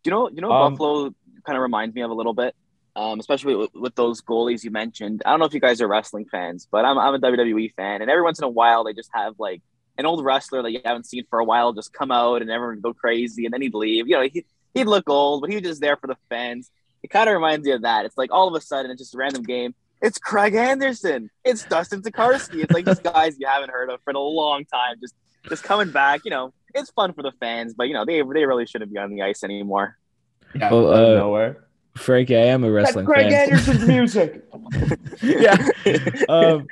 You 0.05 0.11
know, 0.11 0.29
you 0.29 0.41
know, 0.43 0.51
Um, 0.53 0.73
Buffalo 0.73 1.15
kind 1.47 1.57
of 1.57 1.63
reminds 1.63 1.95
me 1.95 2.03
of 2.03 2.11
a 2.11 2.15
little 2.15 2.35
bit, 2.35 2.55
um, 2.97 3.21
especially 3.21 3.55
with, 3.55 3.71
with 3.75 3.95
those 3.95 4.21
goalies 4.21 4.65
you 4.65 4.71
mentioned. 4.71 5.23
I 5.25 5.31
don't 5.31 5.41
know 5.41 5.47
if 5.47 5.55
you 5.55 5.61
guys 5.61 5.81
are 5.81 5.89
wrestling 5.89 6.27
fans, 6.31 6.67
but 6.71 6.85
I'm, 6.85 6.99
I'm 6.99 7.15
a 7.15 7.19
WWE 7.19 7.75
fan, 7.75 8.03
and 8.03 8.11
every 8.11 8.23
once 8.23 8.39
in 8.39 8.45
a 8.45 8.49
while 8.49 8.85
they 8.85 8.93
just 8.93 9.11
have 9.13 9.35
like 9.39 9.63
an 9.99 10.07
old 10.07 10.25
wrestler 10.25 10.63
that 10.63 10.73
you 10.73 10.81
haven't 10.85 11.07
seen 11.07 11.25
for 11.29 11.39
a 11.39 11.45
while 11.45 11.73
just 11.73 11.93
come 11.93 12.11
out 12.11 12.43
and 12.43 12.51
everyone 12.51 12.77
would 12.77 12.83
go 12.83 12.95
crazy, 12.95 13.45
and 13.45 13.53
then 13.53 13.63
he'd 13.63 13.75
leave. 13.75 14.09
You 14.09 14.17
know, 14.17 14.23
he, 14.23 14.45
he'd 14.75 14.87
look 14.87 15.09
old, 15.09 15.43
but 15.43 15.51
he 15.51 15.57
was 15.57 15.65
just 15.65 15.81
there 15.81 15.97
for 15.97 16.07
the 16.07 16.17
fans. 16.29 16.71
It 17.03 17.09
kind 17.09 17.29
of 17.29 17.35
reminds 17.35 17.65
me 17.65 17.73
of 17.73 17.83
that. 17.83 18.05
It's 18.05 18.19
like 18.19 18.33
all 18.33 18.49
of 18.49 18.55
a 18.55 18.61
sudden 18.61 18.91
it's 18.91 19.01
just 19.01 19.15
a 19.15 19.19
random 19.19 19.43
game. 19.43 19.75
It's 20.03 20.19
Craig 20.19 20.55
Anderson. 20.55 21.31
It's 21.45 21.65
Dustin 21.65 22.03
Tokarski. 22.03 22.63
It's 22.63 22.73
like 22.73 22.87
just 22.87 23.03
guys 23.03 23.37
you 23.39 23.47
haven't 23.47 23.71
heard 23.71 23.91
of 23.91 24.01
for 24.03 24.13
a 24.13 24.19
long 24.19 24.65
time, 24.65 24.97
just 25.01 25.15
just 25.49 25.63
coming 25.63 25.91
back. 25.91 26.23
You 26.25 26.31
know, 26.31 26.55
it's 26.75 26.91
fun 26.91 27.13
for 27.13 27.23
the 27.23 27.33
fans, 27.33 27.75
but 27.75 27.89
you 27.89 27.95
know 27.95 28.05
they 28.05 28.23
they 28.23 28.45
really 28.47 28.67
shouldn't 28.67 28.93
be 28.93 28.99
on 28.99 29.11
the 29.11 29.23
ice 29.23 29.45
anymore. 29.45 29.99
Yeah. 30.55 30.71
Well, 30.71 30.93
Out 30.93 31.05
uh, 31.05 31.15
nowhere. 31.17 31.65
Frankie, 32.01 32.37
I 32.37 32.47
am 32.47 32.65
a 32.65 32.71
wrestling 32.71 33.07
Craig 33.07 33.31
fan. 33.31 33.51
Anderson's 33.51 33.87
music. 33.87 34.45
yeah. 35.23 35.57
Um, 36.29 36.67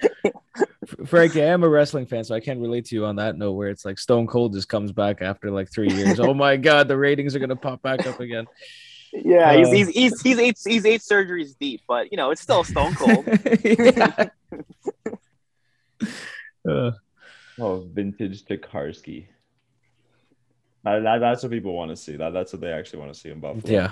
Frankie, 1.07 1.43
I 1.43 1.47
am 1.47 1.63
a 1.65 1.69
wrestling 1.69 2.07
fan, 2.07 2.25
so 2.25 2.35
I 2.35 2.41
can't 2.41 2.61
relate 2.61 2.87
to 2.87 2.95
you 2.95 3.05
on 3.05 3.17
that 3.17 3.37
note 3.37 3.53
where 3.53 3.69
it's 3.69 3.85
like 3.85 3.99
Stone 3.99 4.27
Cold 4.27 4.55
just 4.55 4.69
comes 4.69 4.91
back 4.93 5.21
after 5.23 5.51
like 5.51 5.71
three 5.71 5.91
years. 5.93 6.19
oh 6.19 6.33
my 6.35 6.57
God, 6.57 6.89
the 6.89 6.97
ratings 6.97 7.37
are 7.37 7.39
going 7.39 7.49
to 7.51 7.57
pop 7.57 7.83
back 7.83 8.07
up 8.07 8.21
again. 8.21 8.47
Yeah, 9.13 9.55
he's, 9.57 9.69
Uh, 9.69 9.73
he's 9.73 9.89
he's 9.89 10.21
he's 10.23 10.39
eight 10.39 10.59
he's 10.67 10.85
eight 10.87 11.01
surgeries 11.01 11.57
deep, 11.59 11.81
but 11.89 12.11
you 12.13 12.17
know 12.19 12.31
it's 12.31 12.43
still 12.43 12.63
Stone 12.65 12.95
Cold. 12.95 13.27
Uh, 16.69 16.91
Oh, 17.61 17.81
vintage 17.93 18.45
Tokarski. 18.45 19.27
That, 20.85 21.03
that- 21.03 21.19
that's 21.19 21.43
what 21.43 21.51
people 21.51 21.73
want 21.75 21.91
to 21.91 21.97
see. 21.97 22.15
That, 22.17 22.33
that's 22.33 22.53
what 22.53 22.61
they 22.61 22.71
actually 22.71 23.01
want 23.01 23.13
to 23.15 23.19
see 23.19 23.31
in 23.31 23.41
Buffalo. 23.41 23.63
yeah. 23.73 23.91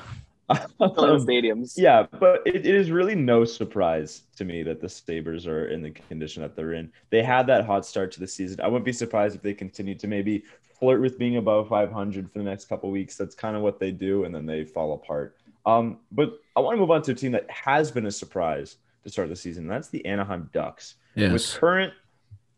Filling 0.79 1.11
Um, 1.21 1.27
stadiums. 1.27 1.75
yeah, 1.77 2.07
but 2.21 2.43
it, 2.47 2.57
it 2.57 2.67
is 2.75 2.91
really 2.91 3.15
no 3.15 3.45
surprise 3.45 4.23
to 4.37 4.45
me 4.45 4.63
that 4.63 4.81
the 4.81 4.89
Sabres 4.89 5.47
are 5.47 5.67
in 5.69 5.83
the 5.83 5.91
condition 5.91 6.43
that 6.43 6.55
they're 6.55 6.75
in. 6.75 6.93
They 7.11 7.23
had 7.23 7.47
that 7.49 7.65
hot 7.65 7.85
start 7.85 8.13
to 8.13 8.21
the 8.21 8.29
season. 8.29 8.61
I 8.61 8.69
wouldn't 8.69 8.85
be 8.85 8.93
surprised 8.93 9.35
if 9.37 9.43
they 9.43 9.55
continue 9.55 9.95
to 9.97 10.07
maybe 10.07 10.45
flirt 10.79 11.01
with 11.01 11.19
being 11.19 11.37
above 11.39 11.69
500 11.69 12.31
for 12.31 12.39
the 12.39 12.45
next 12.45 12.67
couple 12.67 12.91
weeks. 12.91 13.17
That's 13.17 13.35
kind 13.35 13.57
of 13.57 13.63
what 13.63 13.81
they 13.81 13.91
do, 13.91 14.25
and 14.25 14.35
then 14.35 14.47
they 14.47 14.65
fall 14.65 14.93
apart. 14.93 15.37
Um, 15.65 15.99
but 16.13 16.35
I 16.55 16.61
want 16.61 16.77
to 16.77 16.81
move 16.81 16.91
on 16.93 17.03
to 17.03 17.13
a 17.13 17.15
team 17.15 17.33
that 17.33 17.51
has 17.51 17.91
been 17.91 18.07
a 18.07 18.11
surprise 18.11 18.77
to 19.03 19.11
start 19.11 19.29
the 19.29 19.37
season. 19.37 19.65
and 19.65 19.71
That's 19.73 19.89
the 19.89 20.05
Anaheim 20.07 20.49
Ducks. 20.53 20.95
with 21.17 21.55
current 21.59 21.93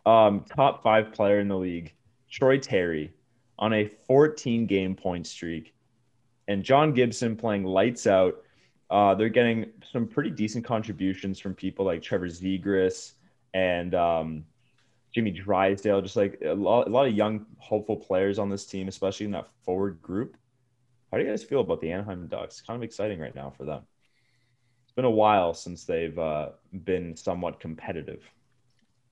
um, 0.04 0.44
top 0.54 0.82
five 0.82 1.12
player 1.12 1.40
in 1.40 1.48
the 1.48 1.56
league, 1.56 1.94
Troy 2.30 2.58
Terry, 2.58 3.12
on 3.58 3.72
a 3.72 3.86
14 4.06 4.66
game 4.66 4.94
point 4.94 5.26
streak, 5.26 5.74
and 6.48 6.64
John 6.64 6.92
Gibson 6.94 7.36
playing 7.36 7.64
lights 7.64 8.06
out. 8.06 8.42
Uh, 8.90 9.14
they're 9.14 9.28
getting 9.28 9.66
some 9.92 10.08
pretty 10.08 10.30
decent 10.30 10.64
contributions 10.64 11.38
from 11.38 11.54
people 11.54 11.84
like 11.84 12.02
Trevor 12.02 12.26
Zegras 12.26 13.12
and 13.52 13.94
um, 13.94 14.44
Jamie 15.14 15.30
Drysdale, 15.30 16.00
just 16.00 16.16
like 16.16 16.40
a 16.44 16.54
lot, 16.54 16.88
a 16.88 16.90
lot 16.90 17.06
of 17.06 17.14
young, 17.14 17.44
hopeful 17.58 17.96
players 17.96 18.38
on 18.38 18.48
this 18.48 18.64
team, 18.64 18.88
especially 18.88 19.26
in 19.26 19.32
that 19.32 19.48
forward 19.62 20.00
group. 20.00 20.36
How 21.12 21.18
do 21.18 21.24
you 21.24 21.30
guys 21.30 21.44
feel 21.44 21.60
about 21.60 21.80
the 21.80 21.92
Anaheim 21.92 22.26
Ducks? 22.26 22.62
Kind 22.62 22.76
of 22.76 22.82
exciting 22.82 23.20
right 23.20 23.34
now 23.34 23.52
for 23.56 23.64
them. 23.64 23.82
It's 24.84 24.94
been 24.94 25.04
a 25.04 25.10
while 25.10 25.52
since 25.52 25.84
they've 25.84 26.18
uh, 26.18 26.50
been 26.84 27.14
somewhat 27.14 27.60
competitive 27.60 28.22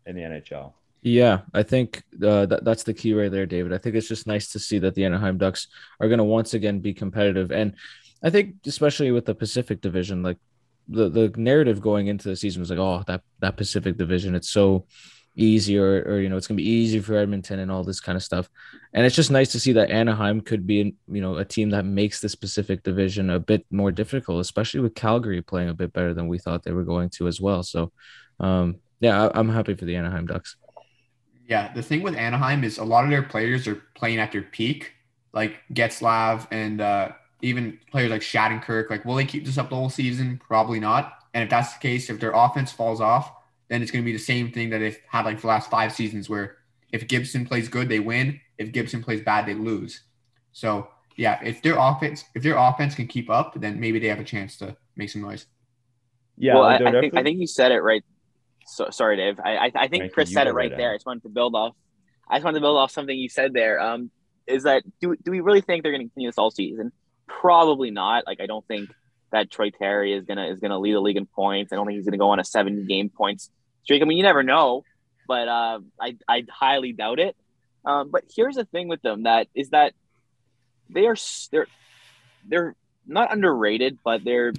in 0.06 0.16
the 0.16 0.22
NHL. 0.22 0.72
Yeah, 1.06 1.42
I 1.54 1.62
think 1.62 2.02
uh, 2.20 2.46
that 2.46 2.64
that's 2.64 2.82
the 2.82 2.92
key 2.92 3.14
right 3.14 3.30
there, 3.30 3.46
David. 3.46 3.72
I 3.72 3.78
think 3.78 3.94
it's 3.94 4.08
just 4.08 4.26
nice 4.26 4.50
to 4.50 4.58
see 4.58 4.80
that 4.80 4.96
the 4.96 5.04
Anaheim 5.04 5.38
Ducks 5.38 5.68
are 6.00 6.08
going 6.08 6.18
to 6.18 6.25
once 6.25 6.52
again 6.52 6.80
be 6.80 6.92
competitive, 6.92 7.52
and 7.52 7.76
I 8.25 8.30
think 8.30 8.56
especially 8.66 9.12
with 9.12 9.25
the 9.25 9.32
Pacific 9.32 9.80
Division, 9.80 10.25
like 10.25 10.38
the 10.88 11.08
the 11.08 11.32
narrative 11.36 11.80
going 11.80 12.08
into 12.08 12.28
the 12.28 12.34
season 12.34 12.58
was 12.60 12.70
like, 12.70 12.80
oh, 12.80 13.04
that 13.06 13.22
that 13.38 13.56
Pacific 13.56 13.96
Division, 13.96 14.34
it's 14.34 14.48
so 14.48 14.86
easy, 15.36 15.78
or 15.78 16.02
or 16.08 16.18
you 16.18 16.28
know, 16.28 16.36
it's 16.36 16.48
going 16.48 16.56
to 16.56 16.64
be 16.64 16.68
easy 16.68 16.98
for 16.98 17.14
Edmonton 17.14 17.60
and 17.60 17.70
all 17.70 17.84
this 17.84 18.00
kind 18.00 18.16
of 18.16 18.25
stuff, 18.25 18.50
and 18.92 19.06
it's 19.06 19.14
just 19.14 19.30
nice 19.30 19.52
to 19.52 19.60
see 19.60 19.75
that 19.75 19.92
Anaheim 19.92 20.40
could 20.40 20.66
be, 20.66 20.96
you 21.06 21.20
know, 21.20 21.36
a 21.36 21.44
team 21.44 21.70
that 21.70 21.84
makes 21.84 22.18
this 22.20 22.34
Pacific 22.34 22.82
Division 22.82 23.30
a 23.30 23.38
bit 23.38 23.64
more 23.70 23.92
difficult, 23.92 24.40
especially 24.40 24.80
with 24.80 24.96
Calgary 24.96 25.40
playing 25.40 25.68
a 25.68 25.75
bit 25.75 25.92
better 25.92 26.14
than 26.14 26.26
we 26.26 26.40
thought 26.40 26.64
they 26.64 26.72
were 26.72 26.82
going 26.82 27.10
to 27.10 27.28
as 27.28 27.40
well. 27.40 27.62
So, 27.62 27.92
um, 28.40 28.80
yeah, 28.98 29.28
I, 29.28 29.38
I'm 29.38 29.50
happy 29.50 29.75
for 29.75 29.84
the 29.84 29.94
Anaheim 29.94 30.26
Ducks. 30.26 30.56
Yeah, 31.48 31.72
the 31.72 31.82
thing 31.82 32.02
with 32.02 32.16
Anaheim 32.16 32.64
is 32.64 32.78
a 32.78 32.84
lot 32.84 33.04
of 33.04 33.10
their 33.10 33.22
players 33.22 33.68
are 33.68 33.82
playing 33.94 34.18
at 34.18 34.32
their 34.32 34.42
peak, 34.42 34.92
like 35.32 35.60
Getzlaf 35.72 36.48
and 36.50 36.80
uh, 36.80 37.12
even 37.40 37.78
players 37.90 38.10
like 38.10 38.22
Shattenkirk. 38.22 38.90
Like, 38.90 39.04
will 39.04 39.14
they 39.14 39.24
keep 39.24 39.44
this 39.44 39.58
up 39.58 39.70
the 39.70 39.76
whole 39.76 39.90
season? 39.90 40.40
Probably 40.44 40.80
not. 40.80 41.12
And 41.34 41.44
if 41.44 41.50
that's 41.50 41.74
the 41.74 41.80
case, 41.80 42.10
if 42.10 42.18
their 42.18 42.32
offense 42.32 42.72
falls 42.72 43.00
off, 43.00 43.30
then 43.68 43.82
it's 43.82 43.90
going 43.90 44.02
to 44.02 44.06
be 44.06 44.12
the 44.12 44.18
same 44.18 44.50
thing 44.50 44.70
that 44.70 44.78
they've 44.78 44.98
had 45.08 45.24
like 45.24 45.40
the 45.40 45.46
last 45.46 45.70
five 45.70 45.92
seasons, 45.92 46.28
where 46.28 46.56
if 46.92 47.06
Gibson 47.06 47.46
plays 47.46 47.68
good, 47.68 47.88
they 47.88 48.00
win. 48.00 48.40
If 48.58 48.72
Gibson 48.72 49.02
plays 49.02 49.20
bad, 49.20 49.46
they 49.46 49.54
lose. 49.54 50.02
So 50.52 50.88
yeah, 51.16 51.38
if 51.42 51.62
their 51.62 51.76
offense 51.78 52.24
if 52.34 52.42
their 52.42 52.56
offense 52.56 52.94
can 52.94 53.06
keep 53.06 53.28
up, 53.28 53.60
then 53.60 53.78
maybe 53.80 53.98
they 53.98 54.08
have 54.08 54.20
a 54.20 54.24
chance 54.24 54.56
to 54.58 54.76
make 54.96 55.10
some 55.10 55.22
noise. 55.22 55.46
Yeah, 56.38 56.54
well, 56.54 56.64
I, 56.64 56.76
I 56.76 57.00
think 57.00 57.16
I 57.16 57.22
think 57.22 57.38
you 57.38 57.46
said 57.46 57.72
it 57.72 57.80
right. 57.80 58.04
So 58.66 58.90
sorry, 58.90 59.16
Dave. 59.16 59.40
I 59.42 59.56
I, 59.56 59.73
I 59.75 59.88
think 59.88 60.00
Frankie, 60.00 60.14
Chris 60.14 60.32
said 60.32 60.46
it 60.46 60.52
right 60.52 60.70
right 60.70 60.70
there. 60.70 60.80
ahead. 60.80 60.94
I 60.94 60.96
just 60.96 61.06
wanted 61.06 61.23
to 61.23 61.28
build 61.28 61.54
off. 61.54 61.75
I 62.28 62.37
just 62.37 62.44
wanted 62.44 62.58
to 62.58 62.62
build 62.62 62.76
off 62.76 62.90
something 62.90 63.16
you 63.16 63.28
said 63.28 63.52
there. 63.52 63.80
Um, 63.80 64.11
is 64.46 64.64
that 64.64 64.82
do 65.00 65.16
do 65.16 65.30
we 65.30 65.40
really 65.40 65.61
think 65.61 65.82
they're 65.82 65.92
going 65.92 66.02
to 66.02 66.08
continue 66.08 66.28
this 66.28 66.38
all 66.38 66.50
season? 66.50 66.92
Probably 67.26 67.90
not. 67.90 68.26
Like 68.26 68.40
I 68.40 68.46
don't 68.46 68.66
think 68.66 68.90
that 69.32 69.50
Troy 69.50 69.70
Terry 69.70 70.12
is 70.12 70.25
gonna 70.25 70.46
is 70.46 70.58
gonna 70.58 70.78
lead 70.78 70.94
the 70.94 71.00
league 71.00 71.16
in 71.16 71.26
points. 71.26 71.73
I 71.73 71.76
don't 71.76 71.87
think 71.87 71.96
he's 71.96 72.06
gonna 72.06 72.18
go 72.18 72.30
on 72.30 72.40
a 72.40 72.44
seven 72.44 72.87
game 72.87 73.08
points 73.11 73.50
streak. 73.82 74.02
I 74.02 74.04
mean, 74.04 74.18
you 74.18 74.25
never 74.25 74.42
know, 74.42 74.85
but 75.26 75.49
uh, 75.49 75.80
I 76.00 76.16
I 76.28 76.44
highly 76.50 76.92
doubt 76.92 77.18
it. 77.18 77.37
Um, 77.85 78.11
but 78.11 78.25
here's 78.35 78.56
the 78.56 78.64
thing 78.64 78.88
with 78.88 79.02
them 79.02 79.25
that 79.25 79.49
is 79.54 79.70
that 79.70 79.94
they 80.90 81.06
are 81.06 81.16
they're 81.50 81.66
they're 82.49 82.76
not 83.06 83.32
underrated, 83.32 83.99
but 84.04 84.25
they're 84.25 84.52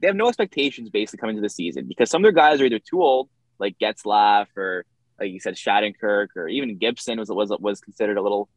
they 0.00 0.06
have 0.06 0.16
no 0.16 0.28
expectations 0.28 0.90
basically 0.90 1.18
coming 1.18 1.36
to 1.36 1.42
the 1.42 1.48
season 1.48 1.86
because 1.86 2.10
some 2.10 2.22
of 2.22 2.24
their 2.24 2.32
guys 2.32 2.60
are 2.60 2.64
either 2.64 2.78
too 2.78 3.02
old, 3.02 3.28
like 3.58 3.78
Getzlaf 3.78 4.46
or 4.56 4.84
like 5.18 5.30
you 5.30 5.40
said, 5.40 5.54
Shattenkirk 5.54 6.28
or 6.36 6.48
even 6.48 6.76
Gibson 6.76 7.18
was 7.18 7.28
was 7.30 7.52
was 7.60 7.80
considered 7.80 8.16
a 8.16 8.22
little 8.22 8.48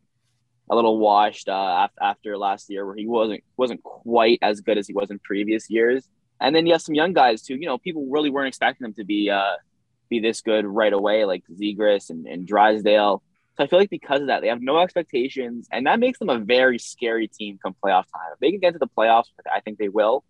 a 0.69 0.75
little 0.75 0.97
washed 0.97 1.47
uh, 1.47 1.87
after 2.01 2.37
last 2.37 2.69
year 2.69 2.85
where 2.85 2.95
he 2.95 3.07
wasn't 3.07 3.43
wasn't 3.55 3.83
quite 3.83 4.39
as 4.41 4.61
good 4.61 4.77
as 4.77 4.87
he 4.87 4.93
was 4.93 5.09
in 5.09 5.19
previous 5.19 5.69
years. 5.69 6.07
And 6.39 6.55
then 6.55 6.65
you 6.65 6.73
have 6.73 6.81
some 6.81 6.95
young 6.95 7.13
guys 7.13 7.41
too. 7.41 7.55
You 7.55 7.67
know, 7.67 7.77
people 7.77 8.07
really 8.09 8.29
weren't 8.29 8.49
expecting 8.49 8.85
them 8.85 8.93
to 8.95 9.03
be 9.03 9.29
uh, 9.29 9.55
be 10.09 10.19
this 10.19 10.41
good 10.41 10.65
right 10.65 10.93
away, 10.93 11.25
like 11.25 11.43
Zegras 11.51 12.09
and, 12.09 12.27
and 12.27 12.47
Drysdale. 12.47 13.23
So 13.57 13.63
I 13.63 13.67
feel 13.67 13.79
like 13.79 13.89
because 13.89 14.21
of 14.21 14.27
that, 14.27 14.41
they 14.41 14.49
have 14.49 14.61
no 14.61 14.77
expectations, 14.79 15.67
and 15.71 15.87
that 15.87 15.99
makes 15.99 16.19
them 16.19 16.29
a 16.29 16.37
very 16.37 16.77
scary 16.77 17.27
team 17.27 17.57
come 17.61 17.75
playoff 17.83 18.03
time. 18.13 18.33
If 18.33 18.39
they 18.39 18.51
can 18.51 18.59
get 18.59 18.73
to 18.73 18.79
the 18.79 18.87
playoffs, 18.87 19.29
I 19.51 19.61
think 19.61 19.79
they 19.79 19.89
will. 19.89 20.23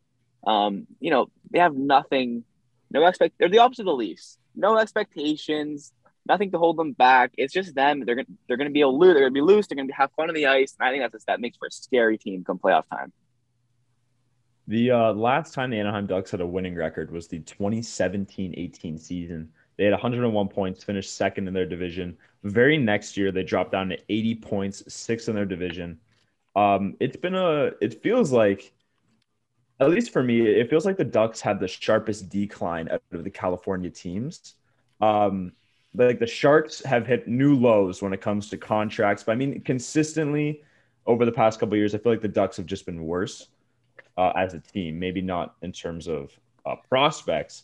Um, 0.47 0.87
you 0.99 1.11
know, 1.11 1.27
they 1.51 1.59
have 1.59 1.75
nothing, 1.75 2.45
no 2.89 3.05
expect. 3.05 3.35
They're 3.37 3.49
the 3.49 3.59
opposite 3.59 3.81
of 3.81 3.87
the 3.87 3.93
Leafs. 3.93 4.37
No 4.55 4.77
expectations, 4.77 5.91
nothing 6.25 6.51
to 6.51 6.57
hold 6.57 6.77
them 6.77 6.93
back. 6.93 7.33
It's 7.37 7.53
just 7.53 7.75
them. 7.75 8.05
They're 8.05 8.15
gonna 8.15 8.27
they're 8.47 8.57
gonna 8.57 8.69
be 8.69 8.81
a 8.81 8.87
loose. 8.87 9.13
They're 9.13 9.23
gonna 9.23 9.31
be 9.31 9.41
loose. 9.41 9.67
They're 9.67 9.75
gonna 9.75 9.93
have 9.93 10.11
fun 10.13 10.29
on 10.29 10.35
the 10.35 10.47
ice. 10.47 10.75
And 10.79 10.87
I 10.87 10.91
think 10.91 11.03
that's 11.03 11.13
just, 11.13 11.27
that 11.27 11.41
makes 11.41 11.57
for 11.57 11.67
a 11.67 11.71
scary 11.71 12.17
team 12.17 12.43
come 12.43 12.57
playoff 12.57 12.83
time. 12.89 13.11
The 14.67 14.91
uh, 14.91 15.13
last 15.13 15.53
time 15.53 15.69
the 15.69 15.79
Anaheim 15.79 16.07
Ducks 16.07 16.31
had 16.31 16.41
a 16.41 16.47
winning 16.47 16.75
record 16.75 17.11
was 17.11 17.27
the 17.27 17.39
2017-18 17.39 18.99
season. 18.99 19.49
They 19.77 19.85
had 19.85 19.93
101 19.93 20.47
points, 20.49 20.83
finished 20.83 21.15
second 21.15 21.47
in 21.47 21.53
their 21.53 21.65
division. 21.65 22.17
Very 22.43 22.77
next 22.77 23.15
year, 23.15 23.31
they 23.31 23.43
dropped 23.43 23.71
down 23.71 23.89
to 23.89 23.97
80 24.09 24.35
points, 24.35 24.83
sixth 24.93 25.29
in 25.29 25.35
their 25.35 25.45
division. 25.45 25.99
Um, 26.55 26.95
it's 26.99 27.15
been 27.15 27.35
a. 27.35 27.71
It 27.79 28.01
feels 28.01 28.31
like, 28.31 28.73
at 29.79 29.89
least 29.89 30.11
for 30.11 30.23
me, 30.23 30.41
it 30.41 30.69
feels 30.69 30.85
like 30.85 30.97
the 30.97 31.03
Ducks 31.03 31.39
had 31.39 31.59
the 31.59 31.67
sharpest 31.67 32.29
decline 32.29 32.89
out 32.89 33.01
of 33.11 33.23
the 33.23 33.29
California 33.29 33.89
teams. 33.89 34.55
Um, 35.01 35.51
like 35.93 36.19
the 36.19 36.27
Sharks 36.27 36.83
have 36.83 37.07
hit 37.07 37.27
new 37.27 37.55
lows 37.55 38.01
when 38.01 38.13
it 38.13 38.21
comes 38.21 38.49
to 38.49 38.57
contracts, 38.57 39.23
but 39.23 39.31
I 39.31 39.35
mean 39.35 39.61
consistently 39.61 40.63
over 41.05 41.25
the 41.25 41.31
past 41.31 41.59
couple 41.59 41.77
years, 41.77 41.95
I 41.95 41.97
feel 41.97 42.11
like 42.11 42.21
the 42.21 42.27
Ducks 42.27 42.57
have 42.57 42.65
just 42.65 42.85
been 42.85 43.03
worse 43.03 43.47
uh, 44.17 44.33
as 44.35 44.53
a 44.53 44.59
team. 44.59 44.99
Maybe 44.99 45.21
not 45.21 45.55
in 45.61 45.71
terms 45.71 46.07
of 46.07 46.37
uh, 46.65 46.75
prospects, 46.89 47.63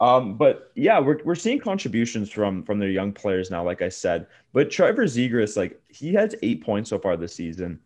um, 0.00 0.36
but 0.36 0.70
yeah, 0.74 0.98
we're 1.00 1.22
we're 1.24 1.34
seeing 1.34 1.58
contributions 1.58 2.30
from 2.30 2.62
from 2.62 2.78
their 2.78 2.90
young 2.90 3.12
players 3.12 3.50
now. 3.50 3.64
Like 3.64 3.82
I 3.82 3.88
said, 3.88 4.26
but 4.52 4.70
Trevor 4.70 5.04
Zegras, 5.04 5.56
like 5.56 5.80
he 5.88 6.12
has 6.14 6.34
eight 6.42 6.62
points 6.62 6.90
so 6.90 6.98
far 6.98 7.16
this 7.16 7.34
season, 7.34 7.80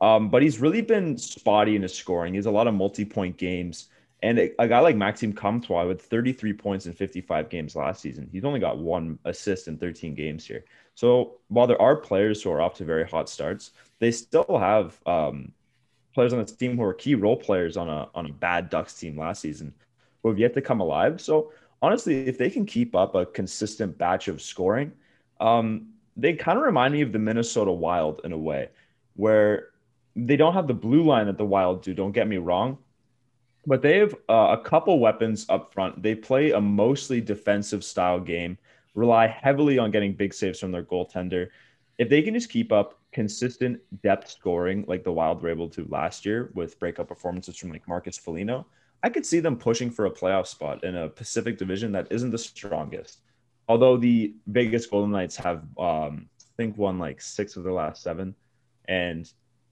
um, 0.00 0.28
but 0.30 0.42
he's 0.42 0.58
really 0.58 0.80
been 0.80 1.16
spotty 1.16 1.76
in 1.76 1.82
his 1.82 1.94
scoring. 1.94 2.34
He's 2.34 2.46
a 2.46 2.50
lot 2.50 2.66
of 2.66 2.74
multi-point 2.74 3.36
games. 3.36 3.88
And 4.22 4.38
a, 4.38 4.68
guy 4.68 4.80
like 4.80 4.96
Maxime 4.96 5.32
Comtois 5.32 5.86
with 5.86 6.02
33 6.02 6.52
points 6.52 6.86
in 6.86 6.92
55 6.92 7.48
games 7.48 7.74
last 7.74 8.02
season, 8.02 8.28
he's 8.30 8.44
only 8.44 8.60
got 8.60 8.78
one 8.78 9.18
assist 9.24 9.66
in 9.66 9.78
13 9.78 10.14
games 10.14 10.44
here. 10.44 10.64
So 10.94 11.38
while 11.48 11.66
there 11.66 11.80
are 11.80 11.96
players 11.96 12.42
who 12.42 12.50
are 12.50 12.60
off 12.60 12.74
to 12.74 12.84
very 12.84 13.08
hot 13.08 13.30
starts, 13.30 13.70
they 13.98 14.10
still 14.10 14.58
have 14.58 15.00
um, 15.06 15.52
players 16.12 16.34
on 16.34 16.40
this 16.40 16.52
team 16.52 16.76
who 16.76 16.82
are 16.82 16.92
key 16.92 17.14
role 17.14 17.36
players 17.36 17.76
on 17.76 17.88
a 17.88 18.08
on 18.14 18.26
a 18.26 18.32
bad 18.32 18.68
Ducks 18.68 18.94
team 18.94 19.18
last 19.18 19.40
season 19.40 19.72
who 20.22 20.28
have 20.28 20.38
yet 20.38 20.52
to 20.54 20.60
come 20.60 20.80
alive. 20.80 21.20
So 21.20 21.52
honestly, 21.80 22.26
if 22.26 22.36
they 22.36 22.50
can 22.50 22.66
keep 22.66 22.94
up 22.94 23.14
a 23.14 23.24
consistent 23.24 23.96
batch 23.96 24.28
of 24.28 24.42
scoring, 24.42 24.92
um, 25.40 25.88
they 26.16 26.34
kind 26.34 26.58
of 26.58 26.64
remind 26.64 26.92
me 26.92 27.00
of 27.00 27.12
the 27.12 27.18
Minnesota 27.18 27.72
Wild 27.72 28.20
in 28.24 28.32
a 28.32 28.38
way, 28.38 28.68
where 29.16 29.69
they 30.26 30.36
don't 30.36 30.54
have 30.54 30.66
the 30.66 30.74
blue 30.74 31.04
line 31.04 31.26
that 31.26 31.38
the 31.38 31.44
Wild 31.44 31.82
do. 31.82 31.94
Don't 31.94 32.12
get 32.12 32.28
me 32.28 32.38
wrong, 32.38 32.78
but 33.66 33.82
they 33.82 33.98
have 33.98 34.14
uh, 34.28 34.56
a 34.58 34.62
couple 34.62 34.98
weapons 34.98 35.46
up 35.48 35.72
front. 35.72 36.02
They 36.02 36.14
play 36.14 36.52
a 36.52 36.60
mostly 36.60 37.20
defensive 37.20 37.84
style 37.84 38.20
game, 38.20 38.58
rely 38.94 39.26
heavily 39.26 39.78
on 39.78 39.90
getting 39.90 40.14
big 40.14 40.34
saves 40.34 40.60
from 40.60 40.72
their 40.72 40.82
goaltender. 40.82 41.48
If 41.98 42.08
they 42.08 42.22
can 42.22 42.34
just 42.34 42.50
keep 42.50 42.72
up 42.72 42.98
consistent 43.12 43.80
depth 44.02 44.30
scoring 44.30 44.84
like 44.86 45.04
the 45.04 45.12
Wild 45.12 45.42
were 45.42 45.50
able 45.50 45.68
to 45.70 45.86
last 45.90 46.24
year 46.24 46.50
with 46.54 46.78
breakup 46.78 47.08
performances 47.08 47.56
from 47.56 47.70
like 47.70 47.86
Marcus 47.86 48.16
Foligno, 48.16 48.66
I 49.02 49.08
could 49.08 49.26
see 49.26 49.40
them 49.40 49.56
pushing 49.56 49.90
for 49.90 50.06
a 50.06 50.10
playoff 50.10 50.46
spot 50.46 50.84
in 50.84 50.96
a 50.96 51.08
Pacific 51.08 51.58
division 51.58 51.92
that 51.92 52.08
isn't 52.10 52.30
the 52.30 52.38
strongest. 52.38 53.20
Although 53.68 53.96
the 53.96 54.34
Vegas 54.46 54.86
Golden 54.86 55.12
Knights 55.12 55.36
have, 55.36 55.62
um, 55.78 56.28
I 56.40 56.52
think, 56.56 56.76
won 56.76 56.98
like 56.98 57.20
six 57.20 57.56
of 57.56 57.64
their 57.64 57.72
last 57.72 58.02
seven, 58.02 58.34
and 58.86 59.30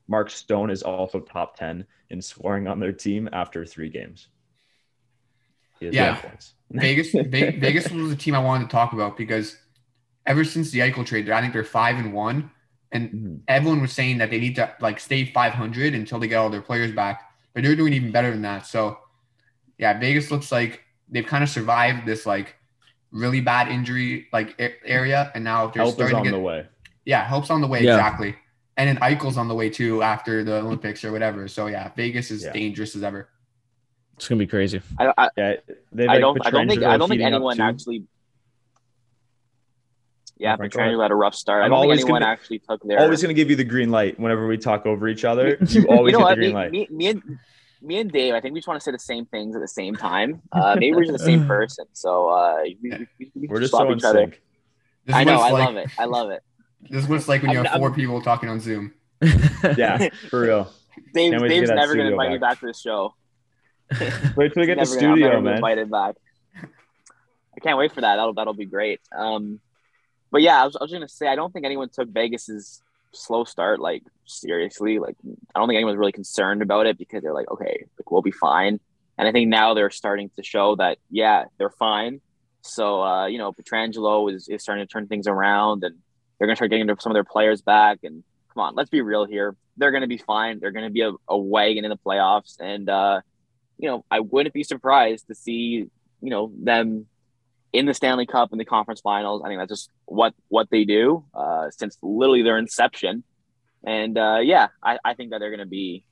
Mark 0.09 0.31
Stone 0.31 0.71
is 0.71 0.83
also 0.83 1.21
top 1.21 1.57
10 1.57 1.87
in 2.11 2.23
scoring 2.23 2.67
on 2.67 2.81
their 2.81 2.93
team 2.93 3.29
after 3.33 3.65
three 3.65 3.91
games. 3.91 4.29
Yeah. 5.81 6.21
Vegas 6.71 7.13
Vegas 7.13 7.91
was 7.91 8.11
the 8.11 8.17
team 8.17 8.35
I 8.35 8.41
wanted 8.41 8.65
to 8.65 8.71
talk 8.71 8.93
about 8.93 9.17
because 9.17 9.57
ever 10.27 10.45
since 10.45 10.71
the 10.71 10.81
Eichel 10.81 11.07
trade, 11.07 11.31
I 11.31 11.41
think 11.41 11.53
they're 11.53 11.65
five 11.65 11.97
and 11.97 12.13
one, 12.13 12.51
and 12.93 13.11
Mhm. 13.11 13.41
everyone 13.49 13.81
was 13.81 13.93
saying 13.93 14.19
that 14.19 14.31
they 14.31 14.39
need 14.41 14.57
to 14.57 14.75
like 14.81 15.01
stay 15.01 15.25
500 15.25 15.95
until 15.95 16.19
they 16.19 16.29
get 16.29 16.37
all 16.37 16.51
their 16.51 16.61
players 16.63 16.93
back, 16.93 17.23
but 17.55 17.63
they're 17.63 17.77
doing 17.77 17.93
even 17.95 18.13
better 18.13 18.31
than 18.31 18.43
that. 18.43 18.67
So, 18.67 18.99
yeah, 19.79 19.99
Vegas 19.99 20.31
looks 20.31 20.53
like 20.53 20.83
they've 21.09 21.25
kind 21.27 21.43
of 21.43 21.49
survived 21.49 22.05
this 22.07 22.27
like 22.27 22.57
really 23.11 23.41
bad 23.41 23.69
injury 23.69 24.27
like 24.33 24.55
area, 24.85 25.31
and 25.35 25.43
now 25.45 25.69
they're 25.69 25.83
Help 25.85 25.95
starting 25.95 26.17
on 26.17 26.25
to 26.25 26.31
get 26.31 26.37
the 26.37 26.43
way. 26.43 26.67
yeah, 27.07 27.25
help's 27.27 27.49
on 27.51 27.61
the 27.63 27.67
way 27.67 27.83
Yeah. 27.83 27.95
exactly, 27.95 28.35
and 28.79 28.89
then 28.89 28.97
Eichel's 28.99 29.37
on 29.37 29.49
the 29.49 29.55
way 29.55 29.69
too 29.69 30.03
after 30.03 30.43
the 30.45 30.55
Olympics 30.59 31.05
or 31.05 31.13
whatever. 31.13 31.47
So 31.49 31.67
yeah, 31.67 31.91
Vegas 31.97 32.31
is 32.31 32.45
Yeah. 32.45 32.53
dangerous 32.53 32.97
as 32.97 33.03
ever. 33.03 33.29
It's 34.17 34.27
gonna 34.27 34.39
be 34.39 34.47
crazy. 34.47 34.81
I, 34.99 35.13
I, 35.19 35.29
Yeah, 35.37 35.55
they've 35.93 36.09
I 36.09 36.19
don't 36.19 36.39
I 36.47 36.51
don't 36.51 36.69
think 36.69 36.83
I 36.83 36.97
don't 36.97 37.09
think 37.09 37.21
anyone 37.23 37.61
actually. 37.61 38.05
Yeah, 40.39 40.55
Oh, 40.55 40.57
Frank, 40.59 40.73
go 40.73 40.81
ahead. 40.81 40.93
Pietrangelo 40.95 41.03
had 41.03 41.11
a 41.11 41.17
rough 41.17 41.35
start. 41.35 41.63
I 41.63 41.65
I'm 41.65 41.71
don't 41.73 41.79
think 41.81 41.85
always 41.87 42.01
anyone 42.05 42.21
gonna- 42.23 42.33
actually 42.33 42.61
took 42.61 42.81
their. 42.85 43.01
Always 43.01 43.21
going 43.21 43.35
to 43.35 43.41
give 43.41 43.51
you 43.51 43.57
the 43.57 43.65
green 43.65 43.91
light 43.91 44.19
whenever 44.21 44.47
we 44.47 44.57
talk 44.57 44.87
over 44.87 45.09
each 45.09 45.25
other. 45.25 45.59
You 45.69 45.87
always 45.89 46.13
you 46.13 46.19
know 46.21 46.29
get 46.29 46.31
the 46.31 46.35
green 46.37 46.51
Me, 46.51 46.55
light. 46.55 46.71
me, 46.71 46.87
me 46.91 47.07
and 47.09 47.23
me 47.83 47.99
and 47.99 48.11
Dave, 48.13 48.35
I 48.35 48.41
think 48.41 48.55
we 48.55 48.61
just 48.61 48.69
want 48.69 48.81
to 48.81 48.85
say 48.85 48.93
the 48.93 48.99
same 49.01 49.27
things 49.27 49.55
at 49.57 49.61
the 49.61 49.67
same 49.69 49.97
time. 49.97 50.41
Uh, 50.53 50.77
maybe 50.79 50.95
we're 50.95 51.03
just 51.05 51.19
the 51.19 51.25
same 51.25 51.45
person, 51.55 51.87
so 51.93 52.29
uh, 52.29 52.59
we, 52.63 52.77
we, 52.83 52.91
we, 53.19 53.33
we 53.35 53.49
We're 53.49 53.59
just 53.61 53.73
just 53.73 53.73
swap 53.73 53.89
so 53.89 53.93
in 53.93 53.99
each 53.99 54.05
other. 54.05 54.19
sync. 54.21 54.43
I 55.13 55.25
know. 55.25 55.39
what 55.39 55.47
I 55.47 55.51
like, 55.53 55.65
love 55.67 55.77
it. 55.77 55.91
I 55.99 56.05
love 56.05 56.31
it. 56.31 56.43
This 56.83 57.03
is 57.05 57.09
what 57.09 57.17
it's 57.17 57.29
like 57.29 57.43
when 57.43 57.51
you 57.53 57.63
have 57.63 57.79
4 57.79 57.93
people 57.93 58.21
talking 58.23 58.49
on 58.49 58.61
Zoom. 58.61 58.93
Yeah, 59.77 60.09
for 60.31 60.41
real. 60.43 60.73
Dave, 61.15 61.33
Can't 61.33 61.43
wait 61.43 61.49
to 61.49 61.55
Dave's 61.55 61.71
never 61.71 61.95
going 61.95 62.07
to 62.11 62.13
studio 62.13 62.13
invite 62.13 62.31
me 62.31 62.39
back. 62.39 62.51
back 62.53 62.61
to 62.61 62.67
the 62.67 62.75
show. 62.75 63.15
Wait 64.37 64.53
till 64.53 64.61
we 64.61 64.67
get 64.67 64.77
the 64.79 64.85
Never 64.85 64.95
gonna- 64.95 65.09
I'm 65.09 65.17
studio, 65.17 65.29
gonna 65.31 65.43
man. 65.43 65.55
Invited 65.57 65.91
back. 65.91 66.17
I 67.57 67.61
can't 67.61 67.79
wait 67.79 67.91
for 67.93 68.03
that. 68.03 68.17
That'll 68.17 68.35
that'll 68.35 68.55
be 68.55 68.67
great. 68.67 69.01
Um, 69.17 69.61
but 70.31 70.43
yeah, 70.43 70.63
I 70.63 70.67
was, 70.67 70.77
I 70.77 70.85
was 70.85 70.93
gonna 70.93 71.09
say 71.09 71.27
I 71.27 71.35
don't 71.37 71.53
think 71.53 71.65
anyone 71.65 71.89
took 71.89 72.09
Vegas's 72.09 72.83
slow 73.13 73.45
start 73.45 73.81
like 73.81 74.03
seriously. 74.27 74.99
Like 74.99 75.17
I 75.55 75.59
don't 75.59 75.69
think 75.69 75.77
anyone 75.77 75.93
was 75.95 75.99
really 75.99 76.13
concerned 76.13 76.63
about 76.63 76.87
it 76.87 76.99
because 76.99 77.23
they're 77.23 77.33
like, 77.35 77.51
okay, 77.51 77.85
like 77.99 78.11
we'll 78.11 78.23
be 78.23 78.31
fine. 78.31 78.79
And 79.17 79.27
I 79.27 79.33
think 79.33 79.49
now 79.49 79.75
they're 79.75 79.91
starting 79.91 80.31
to 80.37 80.43
show 80.45 80.77
that 80.77 80.99
yeah, 81.11 81.45
they're 81.57 81.71
fine. 81.71 82.21
So 82.63 83.03
uh, 83.03 83.27
you 83.27 83.39
know, 83.39 83.53
Pietrangelo 83.53 84.33
is, 84.33 84.49
is 84.49 84.63
starting 84.63 84.87
to 84.87 84.93
turn 84.93 85.07
things 85.09 85.27
around, 85.27 85.83
and 85.83 85.97
they're 86.39 86.47
gonna 86.47 86.57
start 86.57 86.71
getting 86.71 86.89
some 86.99 87.13
of 87.13 87.15
their 87.15 87.25
players 87.25 87.63
back. 87.63 87.99
And 88.03 88.23
come 88.55 88.63
on, 88.63 88.75
let's 88.75 88.91
be 88.91 89.01
real 89.01 89.25
here. 89.25 89.57
They're 89.77 89.93
gonna 89.93 90.07
be 90.07 90.19
fine. 90.19 90.61
They're 90.61 90.73
gonna 90.73 90.91
be 90.91 91.03
a, 91.03 91.13
a 91.29 91.37
wagon 91.37 91.85
in 91.85 91.91
the 91.91 91.99
playoffs, 91.99 92.57
and 92.61 92.89
uh, 92.89 93.21
you 93.79 93.89
know, 93.89 94.05
I 94.11 94.21
wouldn't 94.21 94.55
be 94.55 94.65
surprised 94.65 95.29
to 95.29 95.35
see 95.35 95.87
you 96.21 96.31
know 96.31 96.53
them 96.59 97.07
in 97.73 97.87
the 97.87 97.95
Stanley 97.95 98.27
Cup 98.27 98.51
and 98.53 98.61
the 98.61 98.65
conference 98.65 99.01
finals. 99.01 99.43
I 99.45 99.49
think 99.49 99.61
that's 99.61 99.71
just 99.71 99.91
what 100.07 100.35
what 100.49 100.69
they 100.71 100.85
do 100.85 101.25
uh, 101.35 101.71
since 101.71 101.99
literally 102.03 102.43
their 102.43 102.59
inception. 102.59 103.25
And 103.85 104.19
uh, 104.19 104.39
yeah, 104.43 104.69
I, 104.83 104.99
I 105.05 105.15
think 105.15 105.31
that 105.31 105.39
they're 105.39 105.51
going 105.51 105.61
to 105.61 105.67
be 105.67 106.05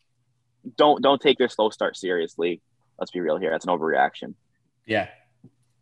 don't 0.76 1.02
don't 1.02 1.20
take 1.20 1.38
their 1.38 1.48
slow 1.48 1.70
start 1.70 1.96
seriously. 1.96 2.60
Let's 2.98 3.10
be 3.10 3.20
real 3.20 3.36
here. 3.36 3.50
That's 3.50 3.66
an 3.66 3.76
overreaction. 3.76 4.34
Yeah. 4.86 5.08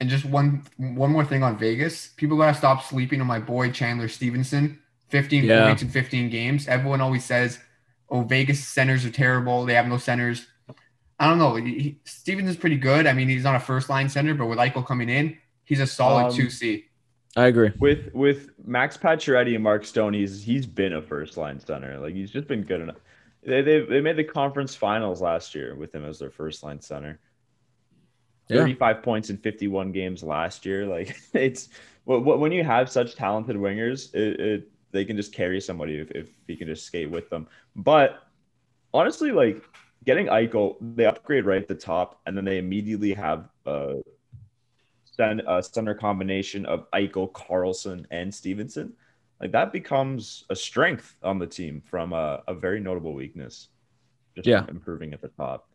And 0.04 0.10
just 0.10 0.26
one 0.26 0.62
one 0.76 1.10
more 1.10 1.24
thing 1.24 1.42
on 1.42 1.56
Vegas. 1.56 2.08
People 2.08 2.36
gotta 2.36 2.52
stop 2.52 2.82
sleeping 2.84 3.22
on 3.22 3.26
my 3.26 3.38
boy 3.38 3.70
Chandler 3.70 4.06
Stephenson. 4.06 4.78
15 5.08 5.44
Yeah. 5.44 5.64
points 5.66 5.80
in 5.82 5.88
15 5.88 6.28
games. 6.28 6.68
Everyone 6.68 7.00
always 7.00 7.24
says, 7.24 7.58
oh, 8.10 8.20
Vegas 8.20 8.62
centers 8.66 9.06
are 9.06 9.10
terrible. 9.10 9.64
They 9.64 9.72
have 9.72 9.86
no 9.86 9.96
centers. 9.96 10.46
I 11.18 11.26
don't 11.26 11.38
know. 11.38 11.54
He, 11.54 12.00
Stevens 12.04 12.50
is 12.50 12.56
pretty 12.58 12.76
good. 12.76 13.06
I 13.06 13.14
mean, 13.14 13.30
he's 13.30 13.44
not 13.44 13.54
a 13.54 13.60
first 13.60 13.88
line 13.88 14.10
center, 14.10 14.34
but 14.34 14.44
with 14.44 14.58
Eichel 14.58 14.84
coming 14.86 15.08
in, 15.08 15.38
he's 15.64 15.80
a 15.80 15.86
solid 15.86 16.26
Um, 16.26 16.32
2C. 16.32 16.84
I 17.34 17.46
agree. 17.46 17.72
With 17.78 18.12
with 18.12 18.50
Max 18.62 18.98
Pacioretty 18.98 19.54
and 19.54 19.64
Mark 19.64 19.86
Stone, 19.86 20.12
he's 20.12 20.42
he's 20.42 20.66
been 20.66 20.92
a 20.92 21.00
first 21.00 21.38
line 21.38 21.58
center. 21.60 21.98
Like 21.98 22.12
he's 22.12 22.30
just 22.30 22.46
been 22.46 22.62
good 22.62 22.82
enough. 22.82 23.00
They 23.42 23.62
they, 23.62 23.80
they 23.80 24.02
made 24.02 24.16
the 24.18 24.24
conference 24.24 24.74
finals 24.74 25.22
last 25.22 25.54
year 25.54 25.74
with 25.74 25.94
him 25.94 26.04
as 26.04 26.18
their 26.18 26.30
first 26.30 26.62
line 26.62 26.82
center. 26.82 27.20
Yeah. 28.48 28.58
35 28.58 29.02
points 29.02 29.30
in 29.30 29.38
51 29.38 29.92
games 29.92 30.22
last 30.22 30.66
year. 30.66 30.86
Like 30.86 31.16
it's 31.32 31.68
wh- 32.06 32.20
wh- 32.22 32.38
when 32.40 32.52
you 32.52 32.62
have 32.64 32.90
such 32.90 33.14
talented 33.16 33.56
wingers, 33.56 34.14
it, 34.14 34.40
it 34.40 34.68
they 34.92 35.04
can 35.04 35.16
just 35.16 35.32
carry 35.32 35.60
somebody 35.60 35.98
if, 35.98 36.10
if 36.12 36.28
he 36.46 36.54
can 36.56 36.68
just 36.68 36.84
skate 36.86 37.10
with 37.10 37.28
them. 37.30 37.48
But 37.74 38.22
honestly, 38.92 39.32
like 39.32 39.64
getting 40.04 40.26
Eichel, 40.26 40.76
they 40.94 41.06
upgrade 41.06 41.46
right 41.46 41.60
at 41.62 41.68
the 41.68 41.74
top, 41.74 42.20
and 42.26 42.36
then 42.36 42.44
they 42.44 42.58
immediately 42.58 43.12
have 43.14 43.48
a, 43.66 43.96
a 45.18 45.62
center 45.62 45.94
combination 45.94 46.66
of 46.66 46.90
Eichel, 46.92 47.30
Karlsson, 47.32 48.04
and 48.10 48.32
Stephenson. 48.34 48.92
Like 49.40 49.52
that 49.52 49.72
becomes 49.72 50.44
a 50.50 50.56
strength 50.56 51.16
on 51.22 51.38
the 51.38 51.46
team 51.46 51.80
from 51.80 52.12
a, 52.12 52.42
a 52.46 52.54
very 52.54 52.80
notable 52.80 53.14
weakness. 53.14 53.68
Just 54.36 54.46
Yeah. 54.46 54.64
improving 54.68 55.12
at 55.12 55.20
the 55.20 55.28
top. 55.28 55.68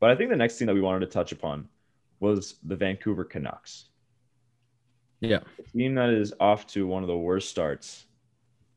But 0.00 0.10
I 0.10 0.16
think 0.16 0.30
the 0.30 0.36
next 0.36 0.58
thing 0.58 0.66
that 0.66 0.74
we 0.74 0.80
wanted 0.80 1.00
to 1.00 1.06
touch 1.06 1.32
upon 1.32 1.68
was 2.20 2.56
the 2.64 2.76
Vancouver 2.76 3.24
Canucks. 3.24 3.86
Yeah. 5.20 5.40
A 5.58 5.62
team 5.62 5.94
that 5.94 6.10
is 6.10 6.34
off 6.40 6.66
to 6.68 6.86
one 6.86 7.02
of 7.02 7.08
the 7.08 7.16
worst 7.16 7.48
starts 7.48 8.06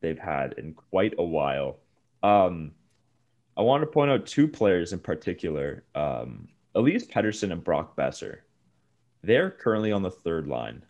they've 0.02 0.20
had 0.20 0.54
in 0.54 0.74
quite 0.74 1.14
a 1.18 1.24
while. 1.24 1.80
Um, 2.24 2.72
I 3.58 3.62
want 3.62 3.82
to 3.82 3.88
point 3.88 4.12
out 4.12 4.26
two 4.26 4.48
players 4.48 4.94
in 4.94 5.00
particular 5.00 5.84
um, 5.96 6.48
Elias 6.76 7.06
Pettersson 7.06 7.52
and 7.52 7.64
Brock 7.64 7.96
Boeser. 7.96 8.40
They're 9.22 9.52
currently 9.52 9.92
on 9.92 10.02
the 10.02 10.12
third 10.12 10.48
line, 10.48 10.84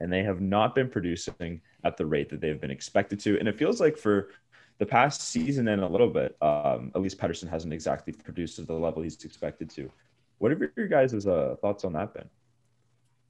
and 0.00 0.10
they 0.10 0.22
have 0.22 0.40
not 0.40 0.74
been 0.74 0.88
producing 0.88 1.60
at 1.84 1.96
the 1.96 2.06
rate 2.06 2.30
that 2.30 2.40
they've 2.40 2.60
been 2.60 2.70
expected 2.70 3.20
to. 3.20 3.38
And 3.38 3.46
it 3.46 3.58
feels 3.58 3.80
like 3.80 3.96
for 3.98 4.30
the 4.78 4.86
past 4.86 5.20
season 5.20 5.68
and 5.68 5.82
a 5.82 5.88
little 5.88 6.08
bit, 6.08 6.36
um, 6.40 6.92
Elias 6.94 7.14
Pettersson 7.14 7.48
hasn't 7.48 7.72
exactly 7.74 8.12
produced 8.12 8.58
at 8.58 8.66
the 8.66 8.72
level 8.72 9.02
he's 9.02 9.22
expected 9.24 9.68
to. 9.70 9.90
What 10.38 10.50
have 10.50 10.60
your 10.76 10.88
guys' 10.88 11.26
uh, 11.26 11.56
thoughts 11.60 11.84
on 11.84 11.92
that 11.94 12.14
been? 12.14 12.28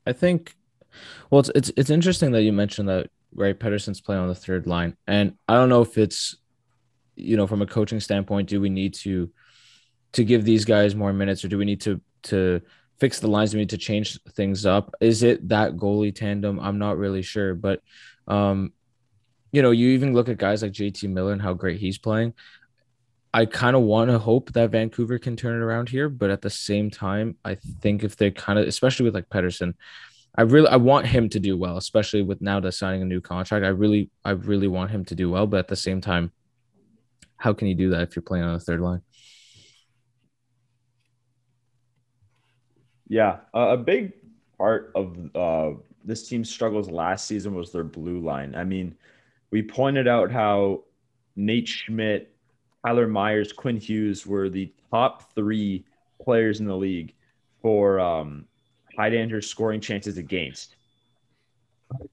I 0.07 0.13
think 0.13 0.55
well 1.31 1.41
it's 1.41 1.51
it's 1.55 1.71
it's 1.77 1.91
interesting 1.91 2.33
that 2.33 2.43
you 2.43 2.53
mentioned 2.53 2.89
that 2.89 3.11
Ray 3.35 3.53
Pettersson's 3.55 4.01
playing 4.01 4.23
on 4.23 4.29
the 4.29 4.35
third 4.35 4.67
line. 4.67 4.97
And 5.07 5.35
I 5.47 5.55
don't 5.55 5.69
know 5.69 5.83
if 5.83 5.99
it's 5.99 6.37
you 7.17 7.37
know 7.37 7.47
from 7.47 7.63
a 7.63 7.67
coaching 7.67 8.01
standpoint, 8.01 8.49
do 8.49 8.61
we 8.61 8.71
need 8.71 8.95
to 8.95 9.31
to 10.13 10.25
give 10.25 10.45
these 10.45 10.65
guys 10.65 10.95
more 10.95 11.13
minutes 11.13 11.45
or 11.45 11.49
do 11.49 11.59
we 11.59 11.65
need 11.65 11.81
to 11.83 12.01
to 12.25 12.61
fix 12.99 13.21
the 13.21 13.29
lines? 13.29 13.51
Do 13.51 13.59
we 13.59 13.63
need 13.63 13.71
to 13.71 13.79
change 13.79 14.19
things 14.33 14.67
up? 14.67 14.95
Is 15.01 15.23
it 15.23 15.49
that 15.49 15.77
goalie 15.77 16.15
tandem? 16.15 16.59
I'm 16.59 16.79
not 16.79 16.99
really 16.99 17.23
sure. 17.23 17.55
But 17.55 17.81
um, 18.27 18.73
you 19.53 19.63
know, 19.63 19.71
you 19.71 19.91
even 19.91 20.15
look 20.15 20.29
at 20.29 20.39
guys 20.39 20.63
like 20.63 20.73
JT 20.73 21.09
Miller 21.09 21.33
and 21.33 21.43
how 21.43 21.55
great 21.55 21.81
he's 21.81 21.99
playing. 21.99 22.35
I 23.33 23.45
kind 23.45 23.77
of 23.77 23.83
want 23.83 24.11
to 24.11 24.19
hope 24.19 24.53
that 24.53 24.71
Vancouver 24.71 25.19
can 25.19 25.37
turn 25.37 25.61
it 25.61 25.65
around 25.65 25.89
here, 25.89 26.09
but 26.09 26.31
at 26.31 26.43
the 26.43 26.51
same 26.51 26.91
time, 26.91 27.37
I 27.45 27.57
think 27.57 28.03
if 28.03 28.17
they 28.17 28.31
kind 28.31 28.59
of, 28.59 28.67
especially 28.67 29.05
with 29.05 29.15
like 29.15 29.29
Pettersson, 29.29 29.75
I 30.37 30.43
really 30.43 30.69
I 30.69 30.77
want 30.77 31.07
him 31.07 31.29
to 31.31 31.41
do 31.41 31.57
well, 31.57 31.77
especially 31.77 32.23
with 32.23 32.41
now 32.41 32.61
that 32.61 32.73
signing 32.73 33.03
a 33.03 33.05
new 33.05 33.21
contract. 33.21 33.65
I 33.65 33.69
really 33.69 34.11
I 34.25 34.31
really 34.31 34.69
want 34.69 34.91
him 34.91 35.05
to 35.07 35.15
do 35.15 35.31
well, 35.31 35.47
but 35.47 35.59
at 35.59 35.69
the 35.69 35.77
same 35.77 36.01
time, 36.01 36.33
how 37.37 37.53
can 37.53 37.69
you 37.69 37.75
do 37.75 37.91
that 37.91 38.03
if 38.03 38.17
you're 38.17 38.23
playing 38.23 38.45
on 38.45 38.55
the 38.55 38.61
third 38.61 38.81
line? 38.81 39.03
Yeah, 43.09 43.39
a 43.53 43.61
a 43.71 43.77
big 43.77 44.13
part 44.57 44.93
of 44.95 45.17
uh, 45.35 45.71
this 46.05 46.29
team's 46.29 46.51
struggles 46.51 46.91
last 46.91 47.27
season 47.27 47.55
was 47.55 47.73
their 47.73 47.85
blue 47.85 48.21
line. 48.21 48.55
I 48.55 48.65
mean, 48.65 48.95
we 49.51 49.63
pointed 49.63 50.07
out 50.07 50.31
how 50.31 50.85
Nate 51.37 51.69
Schmidt, 51.69 52.37
Tyler 52.89 53.07
Myers, 53.07 53.53
Quinn 53.53 53.77
Hughes 53.77 54.27
were 54.27 54.49
the 54.49 54.73
top 54.91 55.35
three 55.35 55.85
players 56.25 56.61
in 56.61 56.67
the 56.67 56.75
league 56.75 57.13
for 57.61 58.01
um, 58.01 58.47
high 58.97 59.11
danger 59.11 59.43
scoring 59.43 59.79
chances 59.79 60.17
against. 60.17 60.75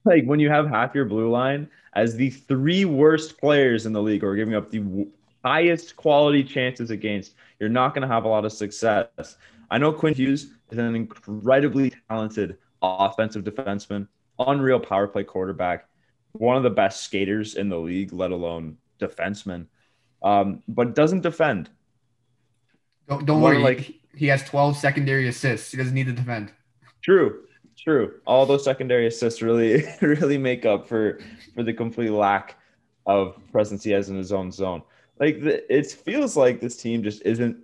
Like 0.04 0.26
when 0.26 0.38
you 0.38 0.50
have 0.50 0.68
half 0.68 0.94
your 0.94 1.06
blue 1.06 1.30
line 1.30 1.70
as 1.94 2.14
the 2.14 2.28
three 2.28 2.84
worst 2.84 3.38
players 3.38 3.86
in 3.86 3.94
the 3.94 4.02
league 4.02 4.22
or 4.22 4.36
giving 4.36 4.54
up 4.54 4.70
the 4.70 4.80
w- 4.80 5.10
highest 5.42 5.96
quality 5.96 6.44
chances 6.44 6.90
against, 6.90 7.32
you're 7.58 7.70
not 7.70 7.94
going 7.94 8.06
to 8.06 8.14
have 8.14 8.26
a 8.26 8.28
lot 8.28 8.44
of 8.44 8.52
success. 8.52 9.38
I 9.70 9.78
know 9.78 9.94
Quinn 9.94 10.12
Hughes 10.12 10.50
is 10.70 10.76
an 10.76 10.94
incredibly 10.94 11.94
talented 12.10 12.58
offensive 12.82 13.44
defenseman, 13.44 14.08
unreal 14.38 14.78
power 14.80 15.08
play 15.08 15.24
quarterback, 15.24 15.88
one 16.32 16.58
of 16.58 16.64
the 16.64 16.68
best 16.68 17.02
skaters 17.02 17.54
in 17.54 17.70
the 17.70 17.78
league, 17.78 18.12
let 18.12 18.30
alone 18.30 18.76
defenseman, 19.00 19.68
um, 20.26 20.62
but 20.68 20.94
doesn't 20.94 21.22
defend. 21.22 21.70
Don't, 23.08 23.24
don't 23.26 23.40
More 23.40 23.50
worry. 23.50 23.62
like- 23.62 23.78
Like 23.78 23.94
he 24.14 24.26
has 24.26 24.42
12 24.44 24.76
secondary 24.76 25.28
assists. 25.28 25.70
He 25.72 25.76
doesn't 25.78 25.94
need 25.94 26.06
to 26.06 26.12
defend. 26.12 26.50
True, 27.02 27.44
true. 27.78 28.14
All 28.26 28.44
those 28.46 28.64
secondary 28.64 29.06
assists 29.06 29.40
really, 29.42 29.84
really 30.00 30.38
make 30.38 30.64
up 30.66 30.88
for 30.88 31.20
for 31.54 31.62
the 31.62 31.72
complete 31.72 32.10
lack 32.10 32.56
of 33.06 33.36
presence 33.52 33.84
he 33.84 33.90
has 33.92 34.08
in 34.10 34.16
his 34.16 34.32
own 34.32 34.50
zone. 34.50 34.82
Like 35.20 35.40
the, 35.42 35.54
it 35.74 35.86
feels 35.92 36.36
like 36.36 36.60
this 36.60 36.76
team 36.76 37.02
just 37.02 37.22
isn't 37.24 37.56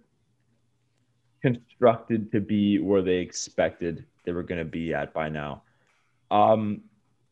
constructed 1.43 2.31
to 2.33 2.41
be 2.41 2.79
where 2.79 3.03
they 3.03 3.17
expected 3.17 4.05
they 4.25 4.33
were 4.33 4.45
going 4.45 4.61
to 4.61 4.65
be 4.65 4.95
at 4.95 5.13
by 5.13 5.29
now. 5.29 5.63
Um, 6.31 6.83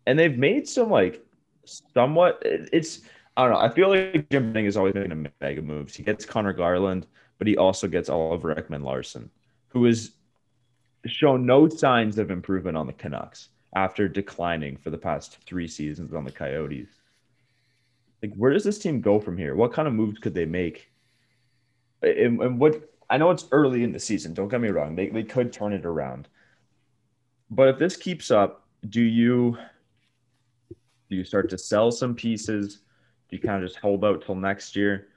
and 0.06 0.18
they've 0.18 0.36
made 0.36 0.66
some 0.68 0.90
like 0.90 1.24
somewhat. 1.64 2.42
it- 2.44 2.68
It's 2.72 3.02
I 3.40 3.44
don't 3.44 3.52
know. 3.52 3.60
I 3.60 3.70
feel 3.70 3.88
like 3.88 4.28
Jim 4.28 4.52
Benning 4.52 4.66
is 4.66 4.76
always 4.76 4.92
making 4.92 5.12
a 5.12 5.30
mega 5.40 5.62
moves. 5.62 5.96
He 5.96 6.02
gets 6.02 6.26
Conor 6.26 6.52
Garland, 6.52 7.06
but 7.38 7.46
he 7.46 7.56
also 7.56 7.88
gets 7.88 8.10
Oliver 8.10 8.54
Ekman-Larsson, 8.54 9.30
who 9.68 9.84
has 9.84 10.10
shown 11.06 11.46
no 11.46 11.66
signs 11.66 12.18
of 12.18 12.30
improvement 12.30 12.76
on 12.76 12.86
the 12.86 12.92
Canucks 12.92 13.48
after 13.74 14.08
declining 14.08 14.76
for 14.76 14.90
the 14.90 14.98
past 14.98 15.38
three 15.46 15.66
seasons 15.66 16.12
on 16.12 16.24
the 16.24 16.30
Coyotes. 16.30 16.88
Like, 18.22 18.34
where 18.34 18.52
does 18.52 18.62
this 18.64 18.78
team 18.78 19.00
go 19.00 19.18
from 19.18 19.38
here? 19.38 19.54
What 19.54 19.72
kind 19.72 19.88
of 19.88 19.94
moves 19.94 20.18
could 20.18 20.34
they 20.34 20.44
make? 20.44 20.92
And, 22.02 22.42
and 22.42 22.60
what 22.60 22.90
I 23.08 23.16
know 23.16 23.30
it's 23.30 23.46
early 23.52 23.84
in 23.84 23.92
the 23.92 23.98
season. 23.98 24.34
Don't 24.34 24.48
get 24.48 24.60
me 24.60 24.68
wrong; 24.68 24.94
they 24.94 25.08
they 25.08 25.22
could 25.22 25.50
turn 25.50 25.72
it 25.72 25.86
around. 25.86 26.28
But 27.50 27.68
if 27.68 27.78
this 27.78 27.96
keeps 27.96 28.30
up, 28.30 28.66
do 28.86 29.00
you 29.00 29.56
do 31.08 31.16
you 31.16 31.24
start 31.24 31.48
to 31.50 31.58
sell 31.58 31.90
some 31.90 32.14
pieces? 32.14 32.80
Do 33.30 33.36
you 33.36 33.42
kind 33.42 33.62
of 33.62 33.68
just 33.68 33.80
hold 33.80 34.04
out 34.04 34.24
till 34.24 34.34
next 34.34 34.74
year? 34.74 35.08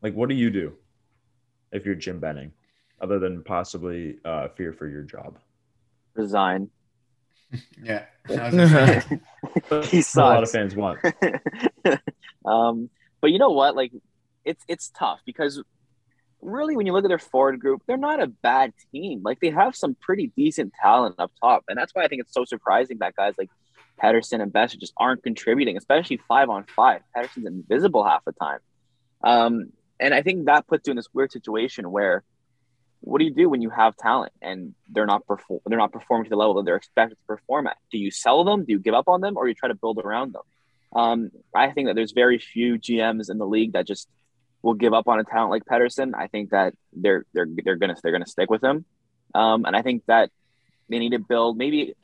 Like, 0.00 0.14
what 0.14 0.28
do 0.28 0.34
you 0.36 0.48
do 0.48 0.74
if 1.72 1.84
you're 1.84 1.96
Jim 1.96 2.20
Benning, 2.20 2.52
other 3.00 3.18
than 3.18 3.42
possibly 3.42 4.18
uh, 4.24 4.48
fear 4.48 4.72
for 4.72 4.86
your 4.86 5.02
job? 5.02 5.38
Resign. 6.14 6.70
Yeah. 7.82 8.04
I 8.28 8.50
was 8.50 8.70
gonna 8.70 9.00
he 9.86 9.96
That's 9.96 10.14
what 10.14 10.22
a 10.22 10.28
lot 10.28 10.42
of 10.42 10.50
fans 10.50 10.76
want. 10.76 10.98
um, 12.44 12.90
but 13.22 13.30
you 13.30 13.38
know 13.38 13.48
what? 13.48 13.74
Like, 13.74 13.90
it's 14.44 14.62
it's 14.68 14.90
tough 14.90 15.20
because 15.24 15.62
really, 16.42 16.76
when 16.76 16.84
you 16.84 16.92
look 16.92 17.06
at 17.06 17.08
their 17.08 17.18
forward 17.18 17.58
group, 17.58 17.82
they're 17.86 17.96
not 17.96 18.22
a 18.22 18.26
bad 18.26 18.74
team. 18.92 19.22
Like, 19.24 19.40
they 19.40 19.48
have 19.48 19.74
some 19.74 19.96
pretty 19.98 20.30
decent 20.36 20.74
talent 20.82 21.14
up 21.18 21.32
top, 21.42 21.64
and 21.68 21.78
that's 21.78 21.94
why 21.94 22.04
I 22.04 22.08
think 22.08 22.20
it's 22.20 22.34
so 22.34 22.44
surprising 22.44 22.98
that 22.98 23.16
guys 23.16 23.32
like 23.38 23.48
Pettersson 23.98 24.40
and 24.40 24.52
Boeser 24.52 24.78
just 24.78 24.92
aren't 24.96 25.22
contributing, 25.22 25.76
especially 25.76 26.20
five 26.28 26.48
on 26.48 26.64
five. 26.74 27.02
Pettersson's 27.16 27.46
invisible 27.46 28.04
half 28.04 28.24
the 28.24 28.32
time, 28.32 28.60
um, 29.22 29.72
and 30.00 30.14
I 30.14 30.22
think 30.22 30.46
that 30.46 30.66
puts 30.66 30.86
you 30.86 30.92
in 30.92 30.96
this 30.96 31.08
weird 31.12 31.32
situation 31.32 31.90
where. 31.90 32.24
What 33.00 33.20
do 33.20 33.26
you 33.26 33.32
do 33.32 33.48
when 33.48 33.62
you 33.62 33.70
have 33.70 33.96
talent 33.96 34.32
and 34.42 34.74
they're 34.90 35.06
not 35.06 35.24
perform 35.24 35.60
they're 35.66 35.78
not 35.78 35.92
performing 35.92 36.24
to 36.24 36.30
the 36.30 36.36
level 36.36 36.54
that 36.54 36.64
they're 36.64 36.74
expected 36.74 37.14
to 37.14 37.24
perform 37.28 37.68
at? 37.68 37.76
Do 37.92 37.96
you 37.96 38.10
sell 38.10 38.42
them? 38.42 38.64
Do 38.64 38.72
you 38.72 38.80
give 38.80 38.92
up 38.92 39.06
on 39.06 39.20
them, 39.20 39.36
or 39.36 39.46
you 39.46 39.54
try 39.54 39.68
to 39.68 39.76
build 39.76 39.98
around 39.98 40.34
them? 40.34 40.42
Um, 40.94 41.30
I 41.54 41.70
think 41.70 41.86
that 41.86 41.94
there's 41.94 42.10
very 42.10 42.38
few 42.38 42.76
GMs 42.76 43.30
in 43.30 43.38
the 43.38 43.46
league 43.46 43.74
that 43.74 43.86
just 43.86 44.08
will 44.62 44.74
give 44.74 44.92
up 44.92 45.08
on 45.08 45.20
a 45.20 45.24
talent 45.24 45.50
like 45.50 45.64
Pettersson. 45.64 46.14
I 46.14 46.26
think 46.26 46.50
that 46.50 46.74
they're 46.92 47.24
they're 47.32 47.46
they're 47.64 47.76
gonna 47.76 47.96
they're 48.02 48.12
gonna 48.12 48.26
stick 48.26 48.50
with 48.50 48.62
him, 48.62 48.84
um, 49.34 49.64
and 49.64 49.76
I 49.76 49.82
think 49.82 50.04
that 50.06 50.30
they 50.88 50.98
need 50.98 51.12
to 51.12 51.18
build 51.18 51.56
maybe. 51.56 51.94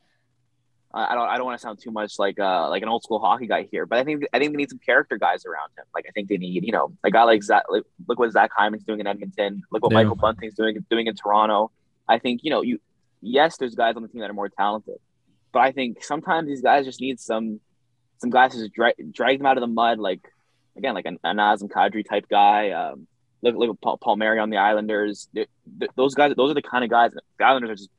I 0.94 1.12
I 1.12 1.14
don't. 1.14 1.28
I 1.28 1.36
don't 1.36 1.44
want 1.46 1.58
to 1.58 1.62
sound 1.62 1.78
too 1.82 1.90
much 1.90 2.18
like 2.18 2.38
uh 2.38 2.68
like 2.70 2.82
an 2.82 2.88
old 2.88 3.02
school 3.02 3.18
hockey 3.18 3.46
guy 3.46 3.68
here, 3.70 3.84
but 3.84 3.98
I 3.98 4.04
think 4.04 4.24
I 4.32 4.38
think 4.38 4.52
they 4.52 4.56
need 4.56 4.70
some 4.70 4.78
character 4.78 5.18
guys 5.18 5.44
around 5.44 5.70
him. 5.76 5.84
Like 5.94 6.06
I 6.08 6.12
think 6.12 6.28
they 6.28 6.36
need 6.38 6.64
you 6.64 6.72
know 6.72 6.92
a 7.04 7.10
guy 7.10 7.24
like 7.24 7.42
Zach. 7.42 7.64
Like, 7.68 7.82
look 8.08 8.18
what 8.18 8.30
Zach 8.32 8.50
Hyman's 8.56 8.84
doing 8.84 9.00
in 9.00 9.06
Edmonton. 9.06 9.62
Look 9.72 9.82
what 9.82 9.92
Yeah. 9.92 9.98
Michael 9.98 10.16
Bunting's 10.16 10.54
doing 10.54 10.76
doing 10.88 11.06
in 11.06 11.14
Toronto. 11.16 11.70
I 12.08 12.18
think 12.18 12.40
you 12.44 12.50
know 12.50 12.62
you. 12.62 12.78
Yes, 13.20 13.56
there's 13.56 13.74
guys 13.74 13.96
on 13.96 14.02
the 14.02 14.08
team 14.08 14.20
that 14.20 14.30
are 14.30 14.34
more 14.34 14.48
talented, 14.50 14.98
but 15.52 15.60
I 15.60 15.72
think 15.72 16.04
sometimes 16.04 16.46
these 16.48 16.60
guys 16.62 16.84
just 16.84 17.00
need 17.00 17.18
some 17.20 17.60
some 18.18 18.30
guys 18.30 18.52
to 18.54 18.68
drag, 18.68 18.94
drag 19.12 19.38
them 19.38 19.46
out 19.46 19.56
of 19.56 19.62
the 19.62 19.66
mud, 19.66 19.98
like 19.98 20.20
again, 20.76 20.94
like 20.94 21.06
an, 21.06 21.18
a 21.24 21.32
Nazem 21.34 21.68
Kadri 21.70 22.08
type 22.08 22.26
guy. 22.30 22.70
Um, 22.70 23.06
Look, 23.42 23.56
look 23.56 23.70
at 23.76 23.80
Paul, 23.82 23.98
Palmieri 23.98 24.38
on 24.38 24.48
the 24.48 24.56
Islanders. 24.56 25.28
They- 25.34 25.46
th- 25.78 25.90
those 25.96 26.14
guys, 26.14 26.32
those 26.34 26.50
are 26.50 26.54
the 26.54 26.62
kind 26.62 26.82
of 26.82 26.88
guys. 26.88 27.10
The 27.38 27.44
Islanders 27.44 27.70
are 27.72 27.74
just 27.74 27.90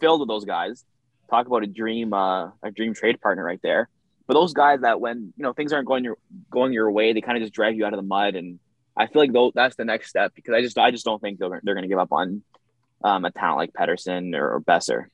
filled 0.00 0.20
with 0.20 0.28
those 0.28 0.44
guys. 0.44 0.84
Talk 1.32 1.46
about 1.46 1.62
a 1.62 1.66
dream, 1.66 2.12
uh, 2.12 2.50
a 2.62 2.70
dream 2.70 2.92
trade 2.92 3.18
partner 3.18 3.42
right 3.42 3.60
there. 3.62 3.88
But 4.26 4.34
those 4.34 4.52
guys 4.52 4.82
that 4.82 5.00
when 5.00 5.32
you 5.34 5.42
know 5.42 5.54
things 5.54 5.72
aren't 5.72 5.88
going 5.88 6.04
your 6.04 6.18
going 6.50 6.74
your 6.74 6.90
way, 6.90 7.14
they 7.14 7.22
kind 7.22 7.38
of 7.38 7.42
just 7.42 7.54
drag 7.54 7.74
you 7.74 7.86
out 7.86 7.94
of 7.94 7.96
the 7.96 8.06
mud. 8.06 8.34
And 8.34 8.58
I 8.94 9.06
feel 9.06 9.22
like 9.22 9.32
though 9.32 9.50
that's 9.54 9.74
the 9.76 9.86
next 9.86 10.10
step 10.10 10.34
because 10.34 10.52
I 10.52 10.60
just 10.60 10.76
I 10.76 10.90
just 10.90 11.06
don't 11.06 11.22
think 11.22 11.38
they're 11.38 11.62
they're 11.62 11.74
going 11.74 11.84
to 11.84 11.88
give 11.88 11.98
up 11.98 12.12
on 12.12 12.42
um, 13.02 13.24
a 13.24 13.30
talent 13.30 13.56
like 13.56 13.72
Pettersson 13.72 14.36
or, 14.36 14.56
or 14.56 14.60
Boeser. 14.60 15.06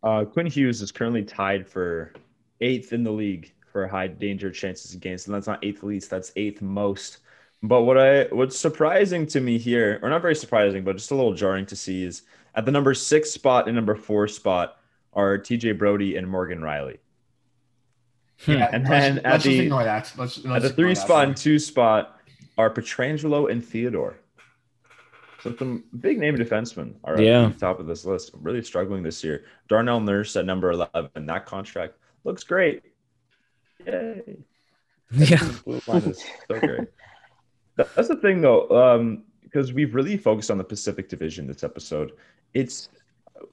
Uh, 0.00 0.24
Quinn 0.24 0.46
Hughes 0.46 0.80
is 0.80 0.92
currently 0.92 1.24
tied 1.24 1.66
for 1.66 2.12
eighth 2.60 2.92
in 2.92 3.02
the 3.02 3.10
league 3.10 3.52
for 3.72 3.88
high 3.88 4.06
danger 4.06 4.52
chances 4.52 4.94
against, 4.94 5.26
and 5.26 5.34
that's 5.34 5.48
not 5.48 5.64
eighth 5.64 5.82
least, 5.82 6.08
that's 6.08 6.30
eighth 6.36 6.62
most. 6.62 7.18
But 7.62 7.82
what 7.82 7.98
I 7.98 8.24
what's 8.26 8.56
surprising 8.56 9.26
to 9.26 9.40
me 9.40 9.58
here, 9.58 9.98
or 10.02 10.08
not 10.08 10.22
very 10.22 10.36
surprising, 10.36 10.84
but 10.84 10.96
just 10.96 11.10
a 11.10 11.16
little 11.16 11.34
jarring 11.34 11.66
to 11.66 11.76
see, 11.76 12.04
is 12.04 12.22
at 12.56 12.64
the 12.64 12.72
number 12.72 12.94
six 12.94 13.30
spot 13.30 13.66
and 13.68 13.76
number 13.76 13.94
four 13.94 14.26
spot 14.28 14.78
are 15.12 15.38
TJ 15.38 15.78
Brodie 15.78 16.16
and 16.16 16.26
Morgan 16.28 16.60
Rielly. 16.60 16.98
Yeah, 18.46 18.68
And 18.72 18.84
let's- 18.84 18.88
then 18.88 19.18
at 19.18 19.24
let's 19.24 19.44
just 19.44 19.56
the- 19.56 19.60
ignore 19.64 19.84
that. 19.84 20.12
Let's, 20.18 20.44
let's 20.44 20.56
At 20.56 20.62
the 20.62 20.70
three 20.70 20.94
that 20.94 20.96
spot 21.00 21.24
for 21.24 21.28
and 21.28 21.36
two 21.36 21.58
spot 21.58 22.20
are 22.58 22.70
Pietrangelo 22.70 23.50
and 23.50 23.64
Theodore. 23.64 24.16
So 25.42 25.54
some 25.56 25.84
big 26.00 26.18
name 26.18 26.36
defensemen 26.36 26.94
are 27.04 27.20
Yeah. 27.20 27.46
at 27.46 27.54
the 27.54 27.60
top 27.60 27.78
of 27.78 27.86
this 27.86 28.04
list. 28.04 28.32
Really 28.34 28.62
struggling 28.62 29.02
this 29.02 29.22
year. 29.22 29.44
Darnell 29.68 30.00
Nurse 30.00 30.34
at 30.36 30.44
number 30.44 30.70
eleven. 30.72 31.26
That 31.26 31.46
contract 31.46 31.94
looks 32.24 32.42
great. 32.44 32.82
Yay! 33.86 34.38
Yeah. 35.12 35.48
Blue 35.64 35.80
line 35.86 36.02
is 36.02 36.24
so 36.48 36.58
great. 36.58 36.88
That's 37.76 38.08
the 38.08 38.16
thing 38.16 38.40
though, 38.40 38.68
um, 38.70 39.22
because 39.56 39.72
we've 39.72 39.94
really 39.94 40.18
focused 40.18 40.50
on 40.50 40.58
the 40.58 40.64
Pacific 40.64 41.08
Division 41.08 41.46
this 41.46 41.64
episode. 41.64 42.12
It's 42.52 42.90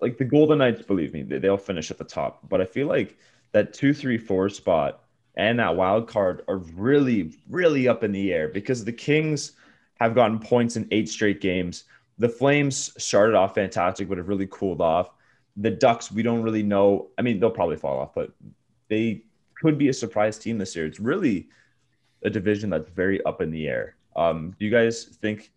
like 0.02 0.18
the 0.18 0.26
Golden 0.26 0.58
Knights, 0.58 0.82
believe 0.82 1.14
me, 1.14 1.24
they, 1.24 1.38
they'll 1.38 1.56
finish 1.56 1.92
at 1.92 1.98
the 1.98 2.04
top. 2.04 2.40
But 2.50 2.60
I 2.60 2.66
feel 2.66 2.88
like 2.88 3.18
that 3.54 3.74
two, 3.74 3.94
three, 3.94 4.18
four 4.18 4.50
spot 4.50 5.06
and 5.38 5.60
that 5.60 5.78
wild 5.78 6.10
card 6.10 6.44
are 6.50 6.58
really, 6.58 7.38
really 7.50 7.88
up 7.88 8.04
in 8.04 8.12
the 8.12 8.34
air 8.34 8.50
because 8.50 8.84
the 8.84 8.92
Kings 8.92 9.54
have 10.02 10.14
gotten 10.14 10.40
points 10.40 10.76
in 10.76 10.90
eight 10.92 11.08
straight 11.08 11.40
games. 11.40 11.86
The 12.18 12.28
Flames 12.28 12.92
started 13.02 13.34
off 13.34 13.56
fantastic, 13.56 14.10
but 14.10 14.18
have 14.18 14.28
really 14.28 14.48
cooled 14.52 14.82
off. 14.82 15.10
The 15.56 15.72
Ducks, 15.72 16.12
we 16.12 16.22
don't 16.22 16.42
really 16.42 16.64
know. 16.64 17.12
I 17.18 17.22
mean, 17.22 17.40
they'll 17.40 17.50
probably 17.50 17.78
fall 17.78 17.98
off, 17.98 18.14
but 18.14 18.34
they 18.90 19.24
could 19.56 19.78
be 19.78 19.88
a 19.88 19.94
surprise 19.94 20.38
team 20.38 20.58
this 20.58 20.76
year. 20.76 20.86
It's 20.86 21.00
really 21.00 21.48
a 22.24 22.30
division 22.30 22.70
that's 22.70 22.90
very 22.90 23.24
up 23.24 23.40
in 23.40 23.52
the 23.52 23.70
air. 23.70 23.96
Um, 24.18 24.54
do 24.60 24.66
you 24.66 24.72
guys 24.72 25.06
think 25.06 25.54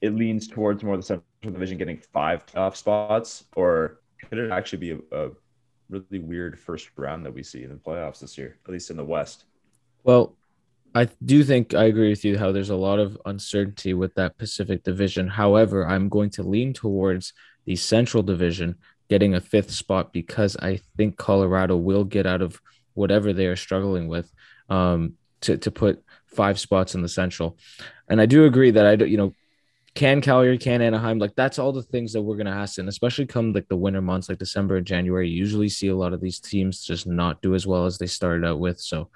it 0.00 0.14
leans 0.14 0.48
towards 0.48 0.82
more 0.82 0.96
the 0.96 1.02
Central 1.02 1.24
Division 1.42 1.78
getting 1.78 2.00
five 2.12 2.46
playoff 2.46 2.76
spots, 2.76 3.44
or 3.54 4.00
could 4.28 4.38
it 4.38 4.50
actually 4.50 4.78
be 4.78 4.90
a, 4.92 4.98
a 5.12 5.30
really 5.88 6.18
weird 6.18 6.58
first 6.58 6.90
round 6.96 7.24
that 7.24 7.34
we 7.34 7.42
see 7.42 7.62
in 7.64 7.70
the 7.70 7.76
playoffs 7.76 8.20
this 8.20 8.36
year, 8.36 8.58
at 8.66 8.72
least 8.72 8.90
in 8.90 8.96
the 8.96 9.04
West? 9.04 9.44
Well, 10.02 10.36
I 10.94 11.08
do 11.24 11.44
think 11.44 11.74
I 11.74 11.84
agree 11.84 12.08
with 12.08 12.24
you 12.24 12.38
how 12.38 12.52
there's 12.52 12.70
a 12.70 12.76
lot 12.76 12.98
of 12.98 13.18
uncertainty 13.26 13.92
with 13.92 14.14
that 14.14 14.38
Pacific 14.38 14.82
division. 14.82 15.28
However, 15.28 15.86
I'm 15.86 16.08
going 16.08 16.30
to 16.30 16.42
lean 16.42 16.72
towards 16.72 17.32
the 17.64 17.76
Central 17.76 18.22
division 18.22 18.76
getting 19.08 19.34
a 19.34 19.40
fifth 19.40 19.70
spot 19.70 20.12
because 20.12 20.56
I 20.56 20.80
think 20.96 21.16
Colorado 21.16 21.76
will 21.76 22.04
get 22.04 22.26
out 22.26 22.42
of 22.42 22.60
whatever 22.94 23.32
they 23.32 23.46
are 23.46 23.56
struggling 23.56 24.08
with 24.08 24.32
um, 24.68 25.14
to, 25.42 25.58
to 25.58 25.70
put 25.70 26.02
five 26.26 26.58
spots 26.58 26.94
in 26.94 27.02
the 27.02 27.08
Central. 27.08 27.58
And 28.08 28.20
I 28.20 28.26
do 28.26 28.44
agree 28.44 28.70
that 28.70 28.86
I 28.86 28.96
don't, 28.96 29.10
you 29.10 29.16
know, 29.16 29.34
can 29.96 30.20
Calgary, 30.20 30.58
can 30.58 30.82
Anaheim, 30.82 31.18
like 31.18 31.34
that's 31.34 31.58
all 31.58 31.72
the 31.72 31.82
things 31.82 32.12
that 32.12 32.22
we're 32.22 32.36
gonna 32.36 32.50
ask, 32.50 32.78
and 32.78 32.88
especially 32.88 33.26
come 33.26 33.52
like 33.52 33.66
the 33.68 33.76
winter 33.76 34.02
months, 34.02 34.28
like 34.28 34.38
December 34.38 34.76
and 34.76 34.86
January. 34.86 35.28
You 35.28 35.36
usually 35.36 35.68
see 35.68 35.88
a 35.88 35.96
lot 35.96 36.12
of 36.12 36.20
these 36.20 36.38
teams 36.38 36.84
just 36.84 37.06
not 37.06 37.42
do 37.42 37.54
as 37.54 37.66
well 37.66 37.86
as 37.86 37.98
they 37.98 38.06
started 38.06 38.46
out 38.46 38.60
with. 38.60 38.78
So, 38.78 39.08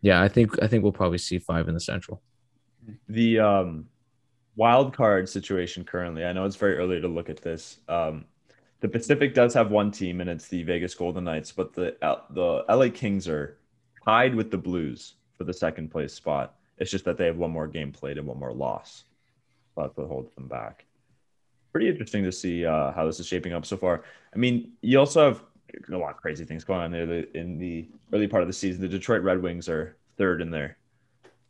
yeah, 0.00 0.22
I 0.22 0.28
think 0.28 0.62
I 0.62 0.68
think 0.68 0.82
we'll 0.82 0.92
probably 0.92 1.18
see 1.18 1.38
five 1.38 1.68
in 1.68 1.74
the 1.74 1.80
Central. 1.80 2.22
The 3.08 3.40
um, 3.40 3.86
wild 4.56 4.96
card 4.96 5.28
situation 5.28 5.84
currently, 5.84 6.24
I 6.24 6.32
know 6.32 6.44
it's 6.44 6.56
very 6.56 6.76
early 6.78 7.00
to 7.00 7.08
look 7.08 7.28
at 7.28 7.42
this. 7.42 7.78
Um, 7.88 8.24
the 8.80 8.88
Pacific 8.88 9.34
does 9.34 9.52
have 9.54 9.70
one 9.70 9.90
team, 9.90 10.20
and 10.20 10.30
it's 10.30 10.48
the 10.48 10.62
Vegas 10.62 10.94
Golden 10.94 11.24
Knights, 11.24 11.52
but 11.52 11.74
the 11.74 11.96
the 12.30 12.64
LA 12.68 12.88
Kings 12.88 13.28
are 13.28 13.58
tied 14.04 14.34
with 14.34 14.50
the 14.50 14.58
Blues 14.58 15.14
for 15.36 15.44
the 15.44 15.52
second 15.52 15.90
place 15.90 16.14
spot. 16.14 16.54
It's 16.78 16.90
just 16.90 17.04
that 17.04 17.18
they 17.18 17.26
have 17.26 17.36
one 17.36 17.50
more 17.50 17.66
game 17.66 17.92
played 17.92 18.16
and 18.16 18.26
one 18.26 18.38
more 18.38 18.52
loss. 18.52 19.04
So 19.74 19.82
that's 19.82 19.96
what 19.96 20.08
holds 20.08 20.34
them 20.34 20.48
back. 20.48 20.84
Pretty 21.72 21.88
interesting 21.88 22.24
to 22.24 22.32
see 22.32 22.66
uh, 22.66 22.92
how 22.92 23.06
this 23.06 23.20
is 23.20 23.26
shaping 23.26 23.52
up 23.52 23.64
so 23.64 23.76
far. 23.76 24.02
I 24.34 24.38
mean, 24.38 24.72
you 24.82 24.98
also 24.98 25.24
have 25.24 25.42
a 25.92 25.96
lot 25.96 26.10
of 26.10 26.16
crazy 26.16 26.44
things 26.44 26.64
going 26.64 26.80
on 26.80 26.90
there 26.90 27.24
in 27.34 27.58
the 27.58 27.88
early 28.12 28.26
part 28.26 28.42
of 28.42 28.48
the 28.48 28.52
season. 28.52 28.80
The 28.80 28.88
Detroit 28.88 29.22
Red 29.22 29.40
Wings 29.40 29.68
are 29.68 29.96
third 30.18 30.40
in 30.40 30.50
their 30.50 30.76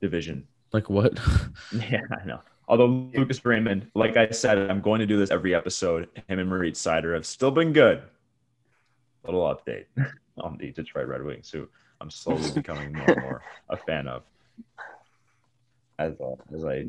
division. 0.00 0.46
Like 0.72 0.90
what? 0.90 1.18
Yeah, 1.72 2.02
I 2.10 2.24
know. 2.24 2.40
Although 2.68 3.10
Lucas 3.14 3.44
Raymond, 3.44 3.90
like 3.94 4.16
I 4.16 4.30
said, 4.30 4.58
I'm 4.70 4.80
going 4.80 5.00
to 5.00 5.06
do 5.06 5.18
this 5.18 5.30
every 5.30 5.54
episode. 5.54 6.08
Him 6.28 6.38
and 6.38 6.48
Moritz 6.48 6.80
Seider 6.80 7.14
have 7.14 7.26
still 7.26 7.50
been 7.50 7.72
good. 7.72 8.02
Little 9.24 9.42
update 9.42 9.86
on 10.38 10.56
the 10.58 10.70
Detroit 10.70 11.08
Red 11.08 11.24
Wings, 11.24 11.50
who 11.50 11.68
I'm 12.00 12.10
slowly 12.10 12.50
becoming 12.52 12.92
more 12.92 13.10
and 13.10 13.22
more 13.22 13.42
a 13.70 13.76
fan 13.76 14.06
of. 14.06 14.22
As 15.98 16.20
uh, 16.20 16.36
as 16.54 16.64
I 16.64 16.86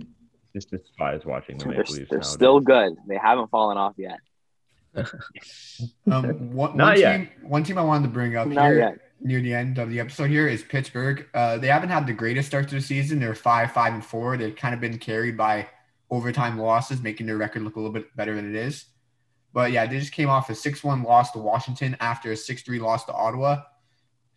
just 0.53 0.69
despise 0.71 1.25
watching 1.25 1.57
the 1.57 1.65
They're, 1.65 1.73
Maple 1.77 1.93
Leafs. 1.95 2.09
they're 2.09 2.19
nowadays. 2.19 2.27
still 2.31 2.59
good. 2.59 2.93
They 3.07 3.17
haven't 3.17 3.49
fallen 3.49 3.77
off 3.77 3.93
yet. 3.97 4.19
Um, 4.95 5.03
one, 6.53 6.75
Not 6.77 6.87
one 6.93 6.99
yet. 6.99 7.17
team, 7.17 7.29
one 7.43 7.63
team 7.63 7.77
I 7.77 7.83
wanted 7.83 8.03
to 8.07 8.13
bring 8.13 8.35
up 8.35 8.47
Not 8.47 8.65
here 8.65 8.77
yet. 8.79 8.97
near 9.21 9.41
the 9.41 9.53
end 9.53 9.77
of 9.77 9.89
the 9.89 9.99
episode 9.99 10.29
here 10.29 10.47
is 10.47 10.63
Pittsburgh. 10.63 11.27
Uh, 11.33 11.57
they 11.57 11.67
haven't 11.67 11.89
had 11.89 12.05
the 12.07 12.13
greatest 12.13 12.47
start 12.47 12.67
to 12.69 12.75
the 12.75 12.81
season. 12.81 13.19
They're 13.19 13.35
five, 13.35 13.71
five, 13.71 13.93
and 13.93 14.03
four. 14.03 14.37
They've 14.37 14.55
kind 14.55 14.73
of 14.73 14.81
been 14.81 14.97
carried 14.97 15.37
by 15.37 15.67
overtime 16.09 16.57
losses, 16.59 17.01
making 17.01 17.27
their 17.27 17.37
record 17.37 17.61
look 17.63 17.75
a 17.75 17.79
little 17.79 17.93
bit 17.93 18.13
better 18.17 18.35
than 18.35 18.49
it 18.49 18.55
is. 18.55 18.85
But 19.53 19.71
yeah, 19.71 19.85
they 19.85 19.99
just 19.99 20.11
came 20.13 20.29
off 20.29 20.49
a 20.49 20.55
six-one 20.55 21.03
loss 21.03 21.31
to 21.31 21.39
Washington 21.39 21.95
after 21.99 22.31
a 22.31 22.37
six-three 22.37 22.79
loss 22.79 23.05
to 23.05 23.13
Ottawa. 23.13 23.61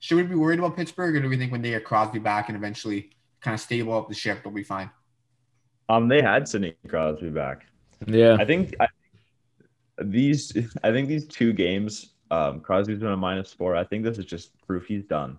Should 0.00 0.16
we 0.16 0.22
be 0.24 0.34
worried 0.34 0.58
about 0.58 0.76
Pittsburgh, 0.76 1.16
or 1.16 1.20
do 1.20 1.28
we 1.28 1.36
think 1.36 1.50
when 1.50 1.62
they 1.62 1.70
get 1.70 1.84
Crosby 1.84 2.18
back 2.18 2.48
and 2.48 2.56
eventually 2.56 3.10
kind 3.40 3.54
of 3.54 3.60
stable 3.60 3.96
up 3.96 4.08
the 4.08 4.14
ship, 4.14 4.42
they'll 4.42 4.52
be 4.52 4.62
fine? 4.64 4.90
Um, 5.88 6.08
they 6.08 6.22
had 6.22 6.48
Sidney 6.48 6.74
Crosby 6.88 7.30
back. 7.30 7.66
yeah. 8.06 8.36
I 8.38 8.44
think 8.44 8.74
I, 8.80 8.86
these. 10.02 10.56
I 10.82 10.90
think 10.92 11.08
these 11.08 11.26
two 11.26 11.52
games. 11.52 12.10
Um, 12.30 12.60
Crosby's 12.60 12.98
been 12.98 13.12
a 13.12 13.16
minus 13.16 13.52
four. 13.52 13.76
I 13.76 13.84
think 13.84 14.02
this 14.02 14.18
is 14.18 14.24
just 14.24 14.50
proof 14.66 14.86
he's 14.86 15.04
done. 15.04 15.38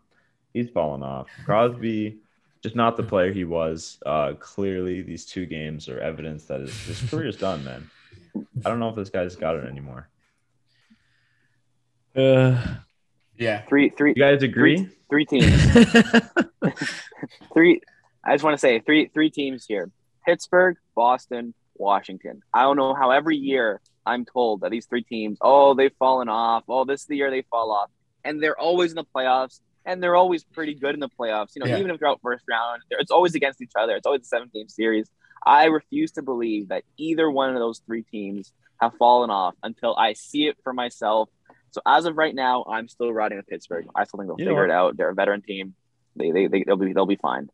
He's 0.54 0.70
fallen 0.70 1.04
off. 1.04 1.28
Crosby, 1.44 2.20
just 2.62 2.76
not 2.76 2.96
the 2.96 3.04
player 3.04 3.34
he 3.34 3.44
was. 3.44 3.98
Uh, 4.06 4.34
clearly, 4.40 5.02
these 5.02 5.26
two 5.26 5.46
games 5.46 5.90
are 5.90 6.00
evidence 6.00 6.46
that 6.46 6.62
his, 6.62 6.74
his 6.86 7.10
career's 7.10 7.38
done. 7.38 7.64
Man, 7.66 7.90
I 8.66 8.70
don't 8.70 8.80
know 8.80 8.90
if 8.90 8.96
this 8.96 9.10
guy's 9.10 9.36
got 9.36 9.56
it 9.58 9.66
anymore. 9.66 10.08
Uh, 12.16 12.76
Yeah, 13.38 13.64
Three, 13.68 13.90
three, 13.90 14.14
You 14.16 14.24
guys 14.24 14.44
agree? 14.44 14.88
three 15.10 15.26
teams. 15.26 15.46
three. 17.54 17.82
I 18.24 18.34
just 18.34 18.44
want 18.44 18.54
to 18.54 18.58
say 18.60 18.80
three, 18.80 19.08
three 19.14 19.30
teams 19.30 19.66
here: 19.66 19.92
Pittsburgh, 20.26 20.78
Boston, 20.96 21.54
Washington. 21.76 22.42
I 22.54 22.62
don't 22.64 22.78
know 22.78 22.94
how 22.94 23.12
every 23.12 23.38
year 23.38 23.82
I'm 24.06 24.26
told 24.26 24.62
that 24.62 24.72
these 24.72 24.86
three 24.86 25.04
teams, 25.04 25.38
oh, 25.42 25.74
they've 25.74 25.94
fallen 26.00 26.30
off. 26.30 26.64
Oh, 26.68 26.86
this 26.86 27.02
is 27.02 27.08
the 27.08 27.18
year 27.18 27.30
they 27.32 27.44
fall 27.44 27.72
off, 27.72 27.90
and 28.24 28.42
they're 28.42 28.60
always 28.60 28.92
in 28.92 28.96
the 28.96 29.06
playoffs, 29.16 29.60
and 29.86 30.02
they're 30.02 30.16
always 30.16 30.44
pretty 30.44 30.74
good 30.76 30.94
in 30.94 31.00
the 31.00 31.10
playoffs. 31.10 31.56
You 31.56 31.62
know, 31.62 31.68
Yeah. 31.68 31.80
even 31.80 31.92
if 31.92 32.00
they're 32.00 32.10
out 32.10 32.20
first 32.22 32.44
round, 32.50 32.82
it's 32.92 33.12
always 33.12 33.36
against 33.36 33.62
each 33.62 33.74
other. 33.78 33.96
It's 33.96 34.06
always 34.06 34.22
a 34.22 34.26
seven 34.26 34.50
game 34.54 34.68
series. 34.70 35.08
I 35.46 35.66
refuse 35.66 36.12
to 36.14 36.22
believe 36.24 36.70
that 36.70 36.84
either 36.98 37.30
one 37.30 37.50
of 37.52 37.60
those 37.60 37.80
three 37.86 38.04
teams 38.04 38.52
have 38.82 38.94
fallen 38.98 39.30
off 39.30 39.54
until 39.64 39.96
I 39.96 40.14
see 40.14 40.48
it 40.48 40.58
for 40.64 40.74
myself. 40.74 41.30
So 41.72 41.82
as 41.86 42.06
of 42.06 42.16
right 42.18 42.34
now, 42.34 42.64
I'm 42.68 42.88
still 42.88 43.12
riding 43.14 43.38
with 43.38 43.48
Pittsburgh. 43.48 43.86
I 43.96 44.06
still 44.06 44.18
think 44.20 44.30
they'll 44.30 44.40
You 44.40 44.50
figure 44.50 44.66
it 44.66 44.72
out. 44.72 44.98
They're 44.98 45.10
a 45.10 45.14
veteran 45.14 45.42
team. 45.42 45.76
They 46.16 46.32
they, 46.32 46.48
they 46.48 46.64
they'll 46.64 46.78
be 46.78 46.94
they'll 46.94 47.06
be 47.06 47.18
fine. 47.18 47.50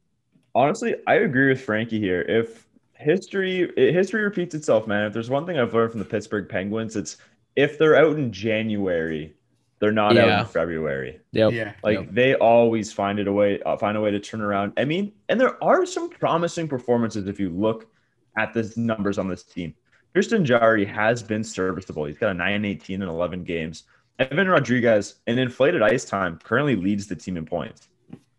Honestly, 0.54 0.96
I 1.08 1.16
agree 1.16 1.50
with 1.50 1.62
Frankie 1.62 2.00
here. 2.00 2.22
If 2.22 2.68
history 3.02 3.72
history 3.76 4.24
repeats 4.24 4.56
itself, 4.56 4.88
man. 4.88 5.06
If 5.06 5.14
there's 5.14 5.30
one 5.30 5.46
thing 5.46 5.60
I've 5.60 5.74
learned 5.74 5.92
from 5.92 6.00
the 6.00 6.06
Pittsburgh 6.06 6.48
Penguins, 6.48 6.96
it's 6.96 7.18
if 7.56 7.78
they're 7.78 7.96
out 7.98 8.18
in 8.18 8.32
January, 8.32 9.34
they're 9.80 9.92
not 9.92 10.18
out 10.18 10.40
in 10.42 10.46
February. 10.46 11.20
yep. 11.32 11.52
yeah. 11.52 11.74
Like 11.84 12.00
Yep. 12.00 12.08
they 12.12 12.36
always 12.36 12.94
find 12.94 13.20
it 13.20 13.28
a 13.28 13.34
way, 13.34 13.62
uh, 13.64 13.76
find 13.78 13.98
a 13.98 14.02
way 14.02 14.12
to 14.12 14.20
turn 14.20 14.42
around. 14.42 14.74
I 14.78 14.86
mean, 14.86 15.12
and 15.28 15.40
there 15.40 15.62
are 15.64 15.86
some 15.86 16.10
promising 16.10 16.68
performances 16.68 17.28
if 17.28 17.40
you 17.40 17.50
look 17.50 17.92
at 18.38 18.54
the 18.54 18.72
numbers 18.78 19.18
on 19.18 19.28
this 19.28 19.44
team. 19.44 19.74
Tristan 20.14 20.46
Jarry 20.46 20.86
has 20.86 21.24
been 21.24 21.44
serviceable. 21.44 22.06
He's 22.06 22.18
got 22.18 22.32
a 22.32 22.34
9 22.34 22.66
18 22.66 23.02
and 23.02 23.10
11 23.10 23.44
games. 23.44 23.84
Evan 24.20 24.48
Rodrigues, 24.48 25.16
in 25.26 25.40
inflated 25.40 25.82
ice 25.82 26.06
time, 26.06 26.38
currently 26.44 26.76
leads 26.76 27.08
the 27.08 27.16
team 27.16 27.38
in 27.38 27.46
points. 27.46 27.88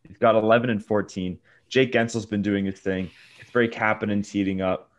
He's 0.06 0.18
got 0.18 0.36
11 0.36 0.70
and 0.70 0.84
14. 0.84 1.38
Jake 1.72 1.90
Guentzel's 1.90 2.26
been 2.26 2.42
doing 2.42 2.66
his 2.66 2.78
thing. 2.78 3.10
It's 3.40 3.50
Drake 3.50 3.72
Kapanen's 3.72 4.30
heating 4.30 4.60
up. 4.60 4.90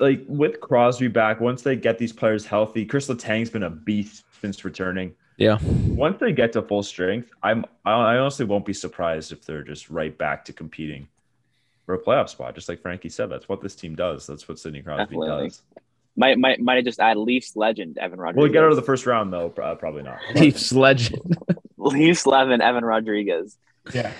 Like 0.00 0.20
with 0.26 0.60
Crosby 0.60 1.06
back, 1.06 1.40
once 1.40 1.62
they 1.62 1.76
get 1.76 1.96
these 1.96 2.12
players 2.12 2.44
healthy, 2.44 2.84
Chris 2.84 3.08
Letang's 3.08 3.50
been 3.50 3.62
a 3.62 3.70
beast 3.70 4.24
since 4.40 4.64
returning. 4.64 5.14
Yeah. 5.36 5.58
Once 5.62 6.18
they 6.18 6.32
get 6.32 6.52
to 6.54 6.62
full 6.62 6.82
strength, 6.82 7.30
I'm 7.40 7.64
I 7.84 8.16
honestly 8.16 8.44
won't 8.44 8.66
be 8.66 8.72
surprised 8.72 9.30
if 9.30 9.44
they're 9.44 9.62
just 9.62 9.88
right 9.88 10.16
back 10.18 10.44
to 10.46 10.52
competing 10.52 11.06
for 11.86 11.94
a 11.94 11.98
playoff 12.02 12.30
spot, 12.30 12.56
just 12.56 12.68
like 12.68 12.82
Frankie 12.82 13.08
said. 13.08 13.30
That's 13.30 13.48
what 13.48 13.60
this 13.60 13.76
team 13.76 13.94
does. 13.94 14.26
That's 14.26 14.48
what 14.48 14.58
Sidney 14.58 14.82
Crosby 14.82 15.14
Definitely. 15.14 15.48
does. 15.48 15.62
Might 16.16 16.36
might 16.38 16.60
might 16.60 16.78
I 16.78 16.82
just 16.82 16.98
add 16.98 17.16
Leafs 17.16 17.54
legend 17.54 17.96
Evan 17.96 18.18
Rodrigues. 18.18 18.38
Will 18.38 18.48
we 18.48 18.52
get 18.52 18.64
out 18.64 18.70
of 18.70 18.76
the 18.76 18.82
first 18.82 19.06
round 19.06 19.32
though? 19.32 19.50
Pro- 19.50 19.76
Probably 19.76 20.02
not. 20.02 20.18
Leafs 20.34 20.72
legend. 20.72 21.38
Leafs 21.76 22.26
legend 22.26 22.60
Evan 22.60 22.84
Rodrigues. 22.84 23.56
Yeah. 23.94 24.12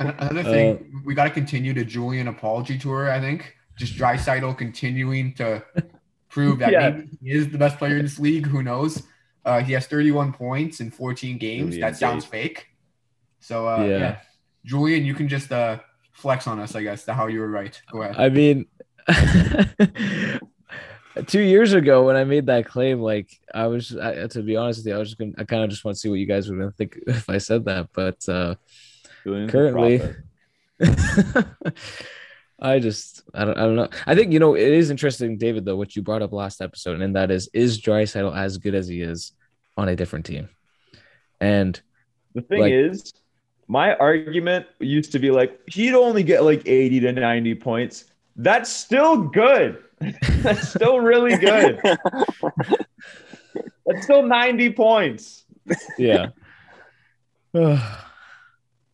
An- 0.00 0.14
Another 0.18 0.40
Uh, 0.40 0.52
thing, 0.52 1.02
we 1.04 1.14
got 1.14 1.24
to 1.24 1.30
continue 1.30 1.72
the 1.74 1.84
Julian 1.84 2.28
apology 2.28 2.78
tour. 2.78 3.10
I 3.10 3.20
think 3.20 3.54
just 3.78 3.94
Draisaitl 3.96 4.56
continuing 4.58 5.34
to 5.34 5.62
prove 6.28 6.58
that 6.60 6.72
Yeah. 6.72 6.90
maybe 6.90 7.08
he 7.22 7.30
is 7.32 7.48
the 7.50 7.58
best 7.58 7.78
player 7.78 7.96
in 7.98 8.04
this 8.04 8.18
league. 8.18 8.46
Who 8.46 8.62
knows? 8.62 9.02
Uh, 9.44 9.60
he 9.60 9.72
has 9.72 9.86
31 9.86 10.32
points 10.32 10.80
in 10.80 10.90
14 10.90 11.38
games. 11.38 11.70
Julian 11.74 11.80
that 11.80 11.96
sounds 11.96 12.24
fake. 12.24 12.66
So 13.40 13.68
uh, 13.68 13.84
Yeah. 13.84 13.98
yeah. 13.98 14.16
Julian, 14.64 15.04
you 15.04 15.14
can 15.14 15.28
just 15.28 15.50
uh, 15.52 15.78
flex 16.12 16.46
on 16.46 16.58
us, 16.58 16.74
I 16.74 16.82
guess. 16.82 17.04
To 17.04 17.14
how 17.14 17.28
you 17.28 17.40
were 17.40 17.48
right. 17.50 17.80
Go 17.90 18.02
ahead. 18.02 18.16
I 18.18 18.28
mean, 18.28 18.66
two 21.26 21.40
years 21.40 21.72
ago 21.72 22.04
when 22.06 22.16
I 22.16 22.24
made 22.24 22.46
that 22.46 22.66
claim, 22.66 23.00
like 23.00 23.30
I 23.54 23.66
was, 23.68 23.96
I, 23.96 24.26
to 24.26 24.42
be 24.42 24.56
honest 24.56 24.80
with 24.80 24.86
you, 24.88 24.94
I 24.94 24.98
was 24.98 25.08
just 25.10 25.18
gonna, 25.18 25.32
I 25.38 25.44
kind 25.44 25.64
of 25.64 25.70
just 25.70 25.84
want 25.84 25.96
to 25.96 26.00
see 26.00 26.08
what 26.08 26.18
you 26.18 26.26
guys 26.26 26.50
would 26.50 26.76
think 26.76 26.98
if 27.06 27.28
I 27.30 27.38
said 27.38 27.64
that, 27.66 27.88
but 27.94 28.28
uh, 28.28 28.56
Julian's 29.28 29.52
Currently- 29.52 30.00
I 32.60 32.80
just, 32.80 33.22
I 33.34 33.44
don't, 33.44 33.56
I 33.56 33.60
don't 33.62 33.76
know. 33.76 33.88
I 34.06 34.16
think 34.16 34.32
you 34.32 34.40
know 34.40 34.54
it 34.56 34.72
is 34.72 34.90
interesting, 34.90 35.38
David, 35.38 35.64
though, 35.64 35.76
what 35.76 35.94
you 35.94 36.02
brought 36.02 36.22
up 36.22 36.32
last 36.32 36.60
episode, 36.60 37.00
and 37.00 37.14
that 37.14 37.30
is, 37.30 37.48
is 37.52 37.80
Draisaitl 37.80 38.36
as 38.36 38.58
good 38.58 38.74
as 38.74 38.88
he 38.88 39.00
is 39.00 39.32
on 39.76 39.88
a 39.88 39.94
different 39.94 40.26
team? 40.26 40.48
And 41.40 41.80
The 42.34 42.42
thing 42.42 42.60
Like- 42.60 42.72
is, 42.72 43.12
my 43.68 43.94
argument 43.96 44.66
used 44.80 45.12
to 45.12 45.18
be 45.18 45.30
like 45.30 45.60
he'd 45.68 45.94
only 45.94 46.22
get 46.22 46.42
like 46.42 46.62
80 46.66 47.00
to 47.00 47.12
90 47.12 47.54
points. 47.56 48.06
That's 48.34 48.70
still 48.70 49.24
good. 49.24 49.82
That's 50.38 50.70
still 50.70 51.00
really 51.00 51.36
good. 51.36 51.78
That's 53.86 54.04
still 54.04 54.22
90 54.22 54.72
points. 54.72 55.44
yeah. 55.98 56.28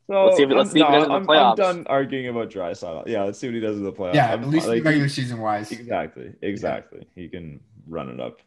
So 0.06 0.24
Let's 0.26 0.36
see 0.36 0.42
if- 0.42 0.50
let's 0.50 0.68
I'm, 0.70 0.72
see 0.74 0.80
if 0.80 0.86
he 0.86 0.92
does 0.92 1.02
it 1.02 1.06
in 1.06 1.08
the 1.24 1.32
I'm, 1.32 1.46
I'm 1.50 1.56
done 1.56 1.86
arguing 1.88 2.28
about 2.28 2.50
dry 2.50 2.72
Draisaitl. 2.72 3.06
Yeah, 3.06 3.22
let's 3.22 3.38
see 3.38 3.46
what 3.46 3.54
he 3.54 3.60
does 3.60 3.76
in 3.78 3.84
the 3.84 3.92
playoffs. 3.92 4.14
yeah, 4.14 4.30
I'm- 4.30 4.42
at 4.42 4.48
least 4.50 4.68
like, 4.68 4.84
regular 4.84 5.08
season 5.08 5.40
wise. 5.40 5.72
Exactly. 5.72 6.32
Exactly. 6.42 7.06
He 7.14 7.28
can 7.28 7.60
run 7.86 8.10
it 8.10 8.20
up 8.20 8.40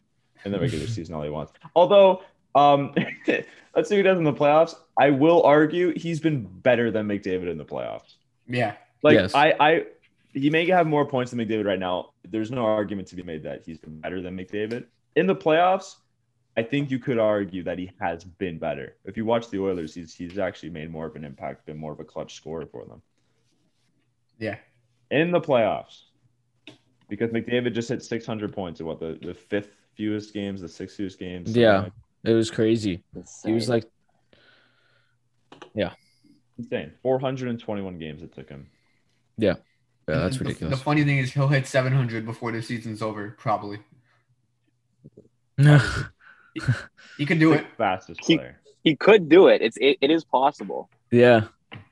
in 0.45 0.51
the 0.51 0.59
regular 0.59 0.85
season 0.87 1.15
all 1.15 1.23
he 1.23 1.29
wants. 1.29 1.53
Although, 1.75 2.21
um, 2.55 2.93
let's 3.27 3.89
see 3.89 3.95
what 3.95 3.97
he 3.97 4.01
does 4.03 4.17
in 4.19 4.23
the 4.23 4.33
playoffs. 4.33 4.75
I 4.99 5.09
will 5.09 5.41
argue 5.43 5.93
he's 5.97 6.19
been 6.19 6.41
better 6.43 6.91
than 6.91 7.07
McDavid 7.07 7.49
in 7.49 7.57
the 7.57 7.65
playoffs. 7.65 8.15
Yeah. 8.47 8.73
Like 9.03 9.15
Yes. 9.15 9.33
I, 9.35 9.53
I, 9.59 9.85
he 10.33 10.49
may 10.49 10.67
have 10.69 10.85
more 10.87 11.05
points 11.05 11.31
than 11.31 11.39
McDavid 11.39 11.65
right 11.65 11.79
now. 11.79 12.11
There's 12.27 12.51
no 12.51 12.65
argument 12.65 13.07
to 13.09 13.15
be 13.15 13.23
made 13.23 13.43
that 13.43 13.63
he's 13.65 13.77
been 13.79 13.99
better 13.99 14.21
than 14.21 14.37
McDavid 14.37 14.85
in 15.15 15.25
the 15.27 15.35
playoffs. 15.35 15.95
I 16.57 16.63
think 16.63 16.89
you 16.89 16.97
could 16.97 17.19
argue 17.19 17.63
that 17.63 17.77
he 17.77 17.91
has 18.01 18.23
been 18.23 18.57
better. 18.57 18.95
If 19.05 19.15
you 19.15 19.25
watch 19.25 19.49
the 19.51 19.59
Oilers, 19.61 19.93
he's 19.93 20.13
he's 20.15 20.39
actually 20.39 20.71
made 20.71 20.89
more 20.91 21.05
of 21.05 21.15
an 21.15 21.23
impact, 21.23 21.65
been 21.67 21.77
more 21.77 21.93
of 21.93 21.99
a 21.99 22.03
clutch 22.03 22.33
scorer 22.35 22.65
for 22.65 22.83
them 22.85 23.01
Yeah. 24.39 24.57
in 25.11 25.31
the 25.31 25.39
playoffs. 25.39 26.01
Because 27.09 27.29
McDavid 27.29 27.73
just 27.73 27.87
hit 27.89 28.03
600 28.03 28.51
points 28.51 28.79
in 28.81 28.85
what 28.85 28.99
the, 28.99 29.17
the 29.21 29.33
fifth 29.33 29.69
fewest 29.95 30.33
games, 30.33 30.59
the 30.61 30.67
sixth 30.67 30.97
fewest 30.97 31.19
games. 31.19 31.55
Yeah. 31.55 31.79
like- 31.83 31.93
It 32.25 32.33
was 32.33 32.49
crazy. 32.51 33.03
He 33.45 33.51
was 33.53 33.69
like, 33.69 33.85
yeah, 35.73 35.93
insane. 36.57 36.91
421 37.03 37.97
games 37.99 38.23
it 38.23 38.33
took 38.33 38.49
him. 38.49 38.67
yeah, 39.37 39.53
yeah, 40.09 40.15
that's 40.19 40.37
The- 40.37 40.43
ridiculous. 40.45 40.77
The, 40.79 40.83
funny 40.83 41.03
thing 41.03 41.19
is, 41.19 41.31
he'll 41.31 41.47
hit 41.47 41.67
700 41.67 42.25
before 42.25 42.51
the 42.51 42.61
season's 42.63 43.01
over, 43.03 43.35
probably. 43.37 43.77
He 47.17 47.25
could 47.25 47.39
do 47.39 47.53
it. 47.53 47.65
Fastest 47.77 48.19
He- 48.25 48.37
player. 48.37 48.59
he 48.83 48.95
could 48.95 49.27
do 49.29 49.47
it. 49.47 49.61
It's 49.61 49.77
it, 49.77 49.97
it 50.01 50.11
is 50.11 50.23
possible. 50.23 50.89
yeah. 51.11 51.45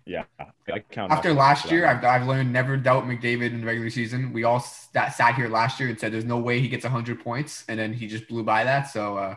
Yeah, 0.07 0.23
I 0.71 0.79
count. 0.91 1.11
After 1.11 1.33
last 1.33 1.71
year. 1.71 1.87
I've, 1.87 2.03
I've 2.05 2.27
learned 2.27 2.53
never 2.53 2.77
doubt 2.77 3.05
McDavid 3.05 3.47
in 3.47 3.61
the 3.61 3.65
regular 3.65 3.89
season. 3.89 4.31
We 4.33 4.43
all 4.43 4.59
sat, 4.59 5.15
sat 5.15 5.33
here 5.33 5.49
last 5.49 5.79
year 5.79 5.89
and 5.89 5.99
said 5.99 6.13
there's 6.13 6.23
no 6.25 6.37
way 6.37 6.59
he 6.59 6.67
gets 6.67 6.83
100 6.85 7.19
points, 7.23 7.65
and 7.67 7.79
then 7.79 7.91
he 7.91 8.05
just 8.07 8.27
blew 8.27 8.43
by 8.43 8.63
that. 8.65 8.83
So, 8.83 9.17
uh, 9.17 9.35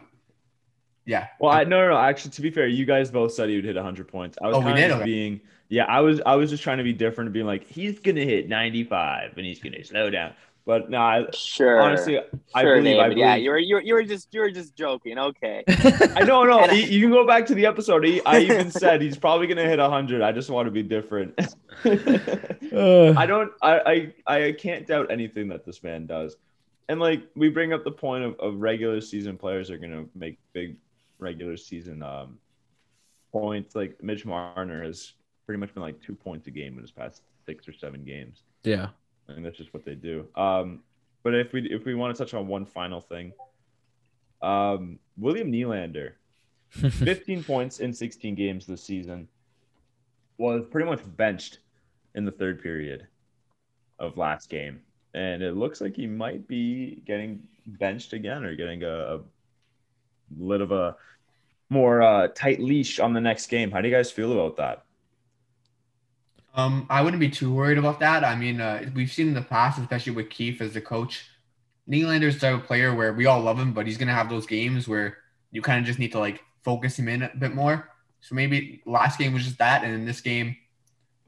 yeah. 1.06 1.28
Well, 1.40 1.50
I, 1.52 1.64
no, 1.64 1.80
no, 1.80 1.88
no. 1.94 1.96
Actually, 1.98 2.32
to 2.32 2.42
be 2.42 2.50
fair, 2.50 2.66
you 2.66 2.84
guys 2.84 3.10
both 3.10 3.32
said 3.32 3.48
he 3.48 3.56
would 3.56 3.64
hit 3.64 3.76
100 3.76 4.08
points. 4.08 4.36
I 4.42 4.48
was 4.48 4.56
Oh, 4.56 4.58
we 4.58 4.66
kind 4.66 4.76
did? 4.76 4.90
of 4.90 4.96
Okay. 4.98 5.04
being, 5.06 5.40
yeah, 5.70 5.84
I 5.84 6.00
was, 6.00 6.20
I 6.26 6.34
was 6.36 6.50
just 6.50 6.62
trying 6.62 6.78
to 6.78 6.84
be 6.84 6.92
different, 6.92 7.32
being 7.32 7.46
like, 7.46 7.66
he's 7.66 7.98
gonna 7.98 8.20
hit 8.24 8.48
95 8.50 9.38
and 9.38 9.46
he's 9.46 9.60
gonna 9.60 9.82
slow 9.82 10.10
down. 10.10 10.34
But 10.68 10.90
no, 10.90 10.98
I, 10.98 11.24
Sure. 11.32 11.80
honestly, 11.80 12.18
I 12.54 12.60
sure, 12.60 12.76
believe, 12.76 12.98
I 12.98 13.04
David. 13.04 13.16
Yeah, 13.18 13.32
believe- 13.36 13.44
you 13.44 13.50
were 13.52 13.58
you 13.58 13.74
were, 13.76 13.80
you 13.80 13.94
were 13.94 14.02
just 14.02 14.34
you 14.34 14.40
were 14.40 14.50
just 14.50 14.76
joking. 14.76 15.18
Okay. 15.18 15.64
I 16.14 16.24
know, 16.24 16.44
no. 16.44 16.58
And 16.60 16.72
I- 16.72 16.74
you 16.74 17.00
can 17.00 17.10
go 17.10 17.26
back 17.26 17.46
to 17.46 17.54
the 17.54 17.64
episode. 17.64 18.04
He, 18.04 18.20
I 18.26 18.40
even 18.40 18.70
said 18.82 19.00
he's 19.00 19.16
probably 19.16 19.46
gonna 19.46 19.64
hit 19.64 19.78
100. 19.78 20.20
I 20.20 20.30
just 20.30 20.50
want 20.50 20.66
to 20.66 20.70
be 20.70 20.82
different. 20.82 21.32
I 21.86 23.24
don't 23.26 23.50
I, 23.62 24.12
I 24.26 24.36
I 24.46 24.52
can't 24.52 24.86
doubt 24.86 25.10
anything 25.10 25.48
that 25.48 25.64
this 25.64 25.82
man 25.82 26.04
does. 26.04 26.36
And 26.90 27.00
like 27.00 27.22
we 27.34 27.48
bring 27.48 27.72
up 27.72 27.82
the 27.82 27.90
point 27.90 28.24
of, 28.24 28.38
of 28.38 28.56
regular 28.60 29.00
season 29.00 29.38
players 29.38 29.70
are 29.70 29.78
gonna 29.78 30.04
make 30.14 30.38
big 30.52 30.76
regular 31.18 31.56
season 31.56 32.02
um 32.02 32.38
points. 33.32 33.74
Like 33.74 34.02
Mitch 34.02 34.26
Marner 34.26 34.84
has 34.84 35.14
pretty 35.46 35.60
much 35.60 35.72
been 35.72 35.82
like 35.82 35.98
two 36.02 36.14
points 36.14 36.46
a 36.46 36.50
game 36.50 36.74
in 36.74 36.82
his 36.82 36.90
past 36.90 37.22
six 37.46 37.66
or 37.66 37.72
seven 37.72 38.04
games. 38.04 38.42
yeah. 38.64 38.88
I 39.28 39.32
think 39.32 39.44
that's 39.44 39.58
just 39.58 39.74
what 39.74 39.84
they 39.84 39.94
do. 39.94 40.26
Um 40.34 40.80
but 41.22 41.34
if 41.34 41.52
we 41.52 41.62
if 41.70 41.84
we 41.84 41.94
want 41.94 42.16
to 42.16 42.22
touch 42.22 42.34
on 42.34 42.46
one 42.46 42.64
final 42.64 43.00
thing, 43.00 43.32
um 44.42 44.98
William 45.16 45.50
Nylander 45.50 46.12
15 46.70 47.44
points 47.44 47.80
in 47.80 47.92
16 47.92 48.34
games 48.34 48.66
this 48.66 48.82
season 48.82 49.28
was 50.36 50.64
pretty 50.70 50.88
much 50.88 51.00
benched 51.16 51.58
in 52.14 52.24
the 52.24 52.30
third 52.30 52.62
period 52.62 53.06
of 53.98 54.16
last 54.16 54.48
game. 54.48 54.80
And 55.14 55.42
it 55.42 55.56
looks 55.56 55.80
like 55.80 55.96
he 55.96 56.06
might 56.06 56.46
be 56.46 57.02
getting 57.06 57.42
benched 57.66 58.12
again 58.12 58.44
or 58.44 58.54
getting 58.54 58.84
a, 58.84 59.16
a 59.16 59.20
bit 60.38 60.60
of 60.60 60.72
a 60.72 60.96
more 61.70 62.02
uh, 62.02 62.28
tight 62.28 62.60
leash 62.60 63.00
on 63.00 63.12
the 63.12 63.20
next 63.20 63.46
game. 63.48 63.70
How 63.70 63.80
do 63.80 63.88
you 63.88 63.94
guys 63.94 64.10
feel 64.10 64.32
about 64.32 64.56
that 64.58 64.84
Um, 66.58 66.86
I 66.90 67.02
wouldn't 67.02 67.20
be 67.20 67.30
too 67.30 67.54
worried 67.54 67.78
about 67.78 68.00
that. 68.00 68.24
I 68.24 68.34
mean, 68.34 68.60
uh, 68.60 68.90
we've 68.92 69.12
seen 69.12 69.28
in 69.28 69.34
the 69.34 69.42
past, 69.42 69.78
especially 69.78 70.12
with 70.12 70.28
Keefe 70.28 70.60
as 70.60 70.74
the 70.74 70.80
coach, 70.80 71.24
Nylander's 71.88 72.34
the 72.34 72.40
type 72.40 72.60
of 72.60 72.66
player 72.66 72.92
where 72.92 73.12
we 73.12 73.26
all 73.26 73.40
love 73.40 73.60
him, 73.60 73.72
but 73.72 73.86
he's 73.86 73.96
gonna 73.96 74.12
have 74.12 74.28
those 74.28 74.44
games 74.44 74.88
where 74.88 75.18
you 75.52 75.62
kind 75.62 75.78
of 75.78 75.86
just 75.86 76.00
need 76.00 76.10
to 76.12 76.18
like 76.18 76.42
focus 76.64 76.98
him 76.98 77.08
in 77.08 77.22
a 77.22 77.30
bit 77.38 77.54
more. 77.54 77.88
So 78.20 78.34
maybe 78.34 78.82
last 78.84 79.20
game 79.20 79.32
was 79.32 79.44
just 79.44 79.58
that, 79.58 79.84
and 79.84 79.94
in 79.94 80.04
this 80.04 80.20
game, 80.20 80.56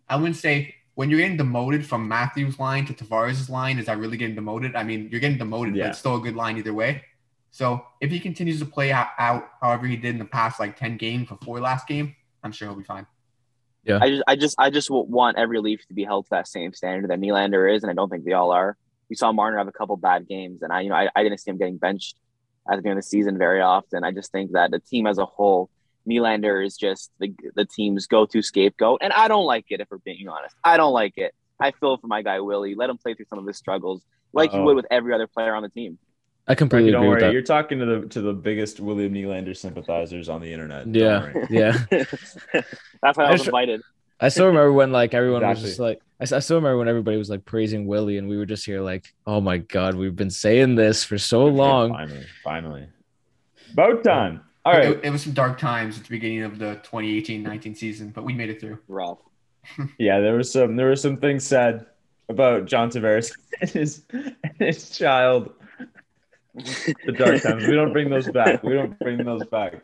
I 0.09 0.17
wouldn't 0.17 0.37
say 0.37 0.75
when 0.97 1.09
you're 1.09 1.21
getting 1.21 1.37
demoted 1.37 1.87
from 1.87 2.09
Matthews' 2.09 2.59
line 2.59 2.85
to 2.87 2.93
Tavares' 2.93 3.49
line, 3.49 3.79
is 3.79 3.87
that 3.87 3.99
really 3.99 4.17
getting 4.17 4.35
demoted? 4.35 4.75
I 4.75 4.83
mean, 4.83 5.09
you're 5.13 5.21
getting 5.21 5.39
demoted, 5.39 5.77
Yeah. 5.77 5.85
but 5.85 5.91
it's 5.91 6.01
still 6.01 6.17
a 6.17 6.21
good 6.21 6.35
line 6.35 6.59
either 6.59 6.75
way. 6.75 7.05
So 7.53 7.87
if 8.01 8.11
he 8.11 8.19
continues 8.19 8.59
to 8.59 8.67
play 8.67 8.91
out, 8.91 9.09
out 9.17 9.49
however 9.63 9.87
he 9.87 9.97
did 9.97 10.11
in 10.11 10.19
the 10.19 10.25
past 10.25 10.59
like 10.59 10.77
ten 10.77 10.97
games 10.97 11.29
before 11.29 11.61
last 11.61 11.87
game, 11.87 12.17
I'm 12.43 12.51
sure 12.51 12.67
he'll 12.67 12.77
be 12.77 12.83
fine. 12.83 13.07
I 14.01 14.11
just 14.11 14.23
I 14.27 14.37
just 14.37 14.55
I 14.59 14.71
just 14.71 14.91
want 14.91 15.39
every 15.39 15.61
Leaf 15.61 15.87
to 15.89 15.95
be 15.95 16.05
held 16.05 16.27
to 16.27 16.31
that 16.31 16.49
same 16.49 16.73
standard 16.73 17.11
that 17.11 17.21
Nylander 17.21 17.75
is, 17.75 17.83
and 17.83 17.91
I 17.91 17.95
don't 17.95 18.11
think 18.11 18.25
they 18.25 18.33
all 18.33 18.51
are. 18.51 18.77
We 19.09 19.17
saw 19.17 19.33
Marner 19.33 19.59
have 19.59 19.69
a 19.69 19.73
couple 19.73 19.97
bad 19.97 20.29
games, 20.29 20.63
and 20.63 20.73
I 20.73 20.83
you 20.83 20.91
know 20.91 20.97
I, 20.97 21.09
I 21.15 21.23
didn't 21.23 21.39
see 21.39 21.51
him 21.51 21.59
getting 21.59 21.79
benched 21.79 22.17
at 22.69 22.77
the 22.77 22.83
beginning 22.83 22.99
of 22.99 23.05
the 23.05 23.09
season 23.09 23.39
very 23.39 23.61
often. 23.61 24.05
I 24.05 24.13
just 24.13 24.33
think 24.33 24.53
that 24.53 24.71
the 24.71 24.81
team 24.81 25.07
as 25.07 25.19
a 25.19 25.25
whole, 25.25 25.71
Nylander 26.09 26.65
is 26.65 26.77
just 26.77 27.11
the 27.19 27.33
the 27.55 27.65
team's 27.65 28.07
go 28.07 28.27
to 28.27 28.43
scapegoat, 28.43 29.01
and 29.03 29.13
I 29.13 29.29
don't 29.29 29.47
like 29.47 29.67
it. 29.71 29.81
If 29.81 29.89
we're 29.91 29.99
being 29.99 30.29
honest, 30.29 30.55
I 30.63 30.77
don't 30.77 30.93
like 30.93 31.17
it. 31.17 31.35
I 31.59 31.73
feel 31.73 31.97
for 31.97 32.07
my 32.07 32.23
guy 32.23 32.41
Willie. 32.41 32.75
Let 32.75 32.91
him 32.91 32.99
play 32.99 33.15
through 33.15 33.27
some 33.31 33.39
of 33.39 33.47
his 33.47 33.57
struggles, 33.57 34.03
like 34.33 34.53
you 34.53 34.59
Uh-oh. 34.59 34.65
would 34.67 34.77
with 34.77 34.87
every 34.91 35.15
other 35.15 35.27
player 35.27 35.55
on 35.55 35.63
the 35.63 35.69
team. 35.69 35.99
I 36.51 36.55
completely 36.55 36.91
don't 36.91 37.03
agree 37.03 37.09
with 37.11 37.19
worry 37.23 37.29
that. 37.29 37.33
you're 37.33 37.43
talking 37.43 37.79
to 37.79 37.87
the 37.87 38.09
to 38.09 38.21
the 38.21 38.33
biggest 38.33 38.81
william 38.81 39.13
Nylander 39.15 39.57
sympathizers 39.57 40.29
on 40.29 40.41
the 40.41 40.53
internet 40.53 40.87
Yeah. 40.89 41.33
Yeah. 41.49 41.77
That's 43.03 43.17
why 43.19 43.25
I 43.25 43.29
I 43.29 43.33
was 43.33 43.47
invited. 43.47 43.81
I 44.21 44.29
still 44.29 44.47
remember 44.47 44.73
when 44.73 44.93
like 44.93 45.15
everyone 45.15 45.43
was 45.47 45.61
just 45.63 45.79
like 45.79 46.01
I, 46.21 46.25
s- 46.25 46.33
I 46.33 46.41
still 46.41 46.57
remember 46.59 46.77
when 46.79 46.89
everybody 46.89 47.17
was 47.17 47.31
like 47.31 47.45
praising 47.47 47.87
Willie 47.87 48.19
and 48.19 48.29
we 48.29 48.37
were 48.37 48.45
just 48.47 48.67
here 48.67 48.81
like 48.83 49.13
oh 49.27 49.41
my 49.41 49.59
god 49.59 49.95
we've 49.95 50.17
been 50.17 50.31
saying 50.31 50.75
this 50.75 51.05
for 51.05 51.17
so 51.19 51.47
long 51.47 51.91
finally 51.91 52.27
finally 52.45 52.87
about 53.73 54.05
time 54.05 54.43
all 54.67 54.75
right 54.75 54.91
It, 54.91 55.05
it 55.05 55.11
was 55.11 55.23
some 55.23 55.33
dark 55.33 55.59
times 55.59 55.97
at 55.99 56.05
the 56.05 56.11
beginning 56.11 56.43
of 56.43 56.59
the 56.59 56.79
2018-19 56.85 57.75
season, 57.77 58.11
but 58.11 58.25
we 58.25 58.35
made 58.35 58.51
it 58.51 58.61
through. 58.61 58.79
Rough. 58.89 59.19
Yeah, 59.99 60.21
there 60.21 60.35
was 60.37 60.53
some 60.53 60.77
there 60.77 60.87
were 60.89 60.97
some 60.97 61.17
things 61.17 61.45
said 61.45 61.87
about 62.29 62.67
John 62.67 62.91
Tavares 62.91 63.33
and 63.61 63.71
his 63.71 64.03
and 64.13 64.37
his 64.59 64.91
child. 64.91 65.53
The 67.07 67.13
dark 67.13 67.43
times. 67.43 67.67
We 67.67 67.75
don't 67.75 67.93
bring 67.93 68.11
those 68.11 68.31
back. 68.31 68.63
We 68.63 68.75
don't 68.75 68.99
bring 68.99 69.25
those 69.25 69.45
back. 69.47 69.83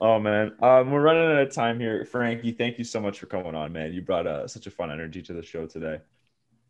Oh 0.00 0.18
man, 0.18 0.52
um, 0.60 0.90
we're 0.90 1.00
running 1.00 1.22
out 1.22 1.42
of 1.42 1.54
time 1.54 1.78
here. 1.78 2.04
Frankie, 2.04 2.52
thank 2.52 2.78
you 2.78 2.84
so 2.84 3.00
much 3.00 3.20
for 3.20 3.26
coming 3.26 3.54
on, 3.54 3.72
man. 3.72 3.92
You 3.92 4.02
brought 4.02 4.26
uh, 4.26 4.48
such 4.48 4.66
a 4.66 4.70
fun 4.70 4.90
energy 4.90 5.22
to 5.22 5.32
the 5.32 5.42
show 5.42 5.66
today. 5.66 6.00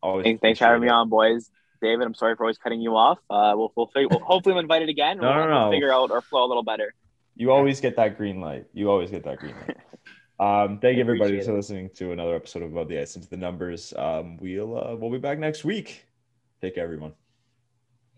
Always. 0.03 0.25
Thanks, 0.25 0.40
thanks 0.40 0.59
for 0.59 0.67
having 0.67 0.83
it. 0.83 0.87
me 0.87 0.90
on, 0.90 1.09
boys. 1.09 1.51
David, 1.81 2.07
I'm 2.07 2.14
sorry 2.14 2.37
for 2.37 2.45
always 2.45 2.59
cutting 2.59 2.81
you 2.81 2.97
off. 2.97 3.19
Uh, 3.31 3.55
we'll 3.57 3.73
we'll, 3.77 3.87
figure, 3.87 4.09
we'll 4.11 4.21
hopefully 4.21 4.55
we'll 4.55 4.62
invite 4.62 4.83
it 4.83 4.88
again. 4.88 5.19
No, 5.19 5.29
we'll, 5.29 5.49
no, 5.49 5.67
no. 5.67 5.71
Figure 5.71 5.93
out 5.93 6.11
our 6.11 6.21
flow 6.21 6.45
a 6.45 6.49
little 6.49 6.62
better. 6.62 6.95
You 7.35 7.51
always 7.51 7.81
get 7.81 7.97
that 7.97 8.17
green 8.17 8.40
light. 8.40 8.67
You 8.73 8.90
always 8.90 9.11
get 9.11 9.25
that 9.25 9.38
green 9.38 9.55
light. 9.67 9.77
Um, 10.38 10.79
thank 10.79 10.97
you 10.97 11.01
everybody 11.01 11.40
for 11.40 11.55
listening 11.55 11.90
to 11.97 12.12
another 12.12 12.37
episode 12.37 12.62
of 12.62 12.73
Above 12.73 12.88
the 12.88 13.01
Ice 13.01 13.17
into 13.17 13.29
the 13.29 13.37
Numbers. 13.37 13.93
Um, 13.97 14.37
we'll 14.37 14.79
uh, 14.79 14.95
we'll 14.97 15.11
be 15.11 15.19
back 15.19 15.38
next 15.38 15.64
week. 15.64 16.05
Take 16.61 16.77
care, 16.77 16.85
everyone. 16.85 17.14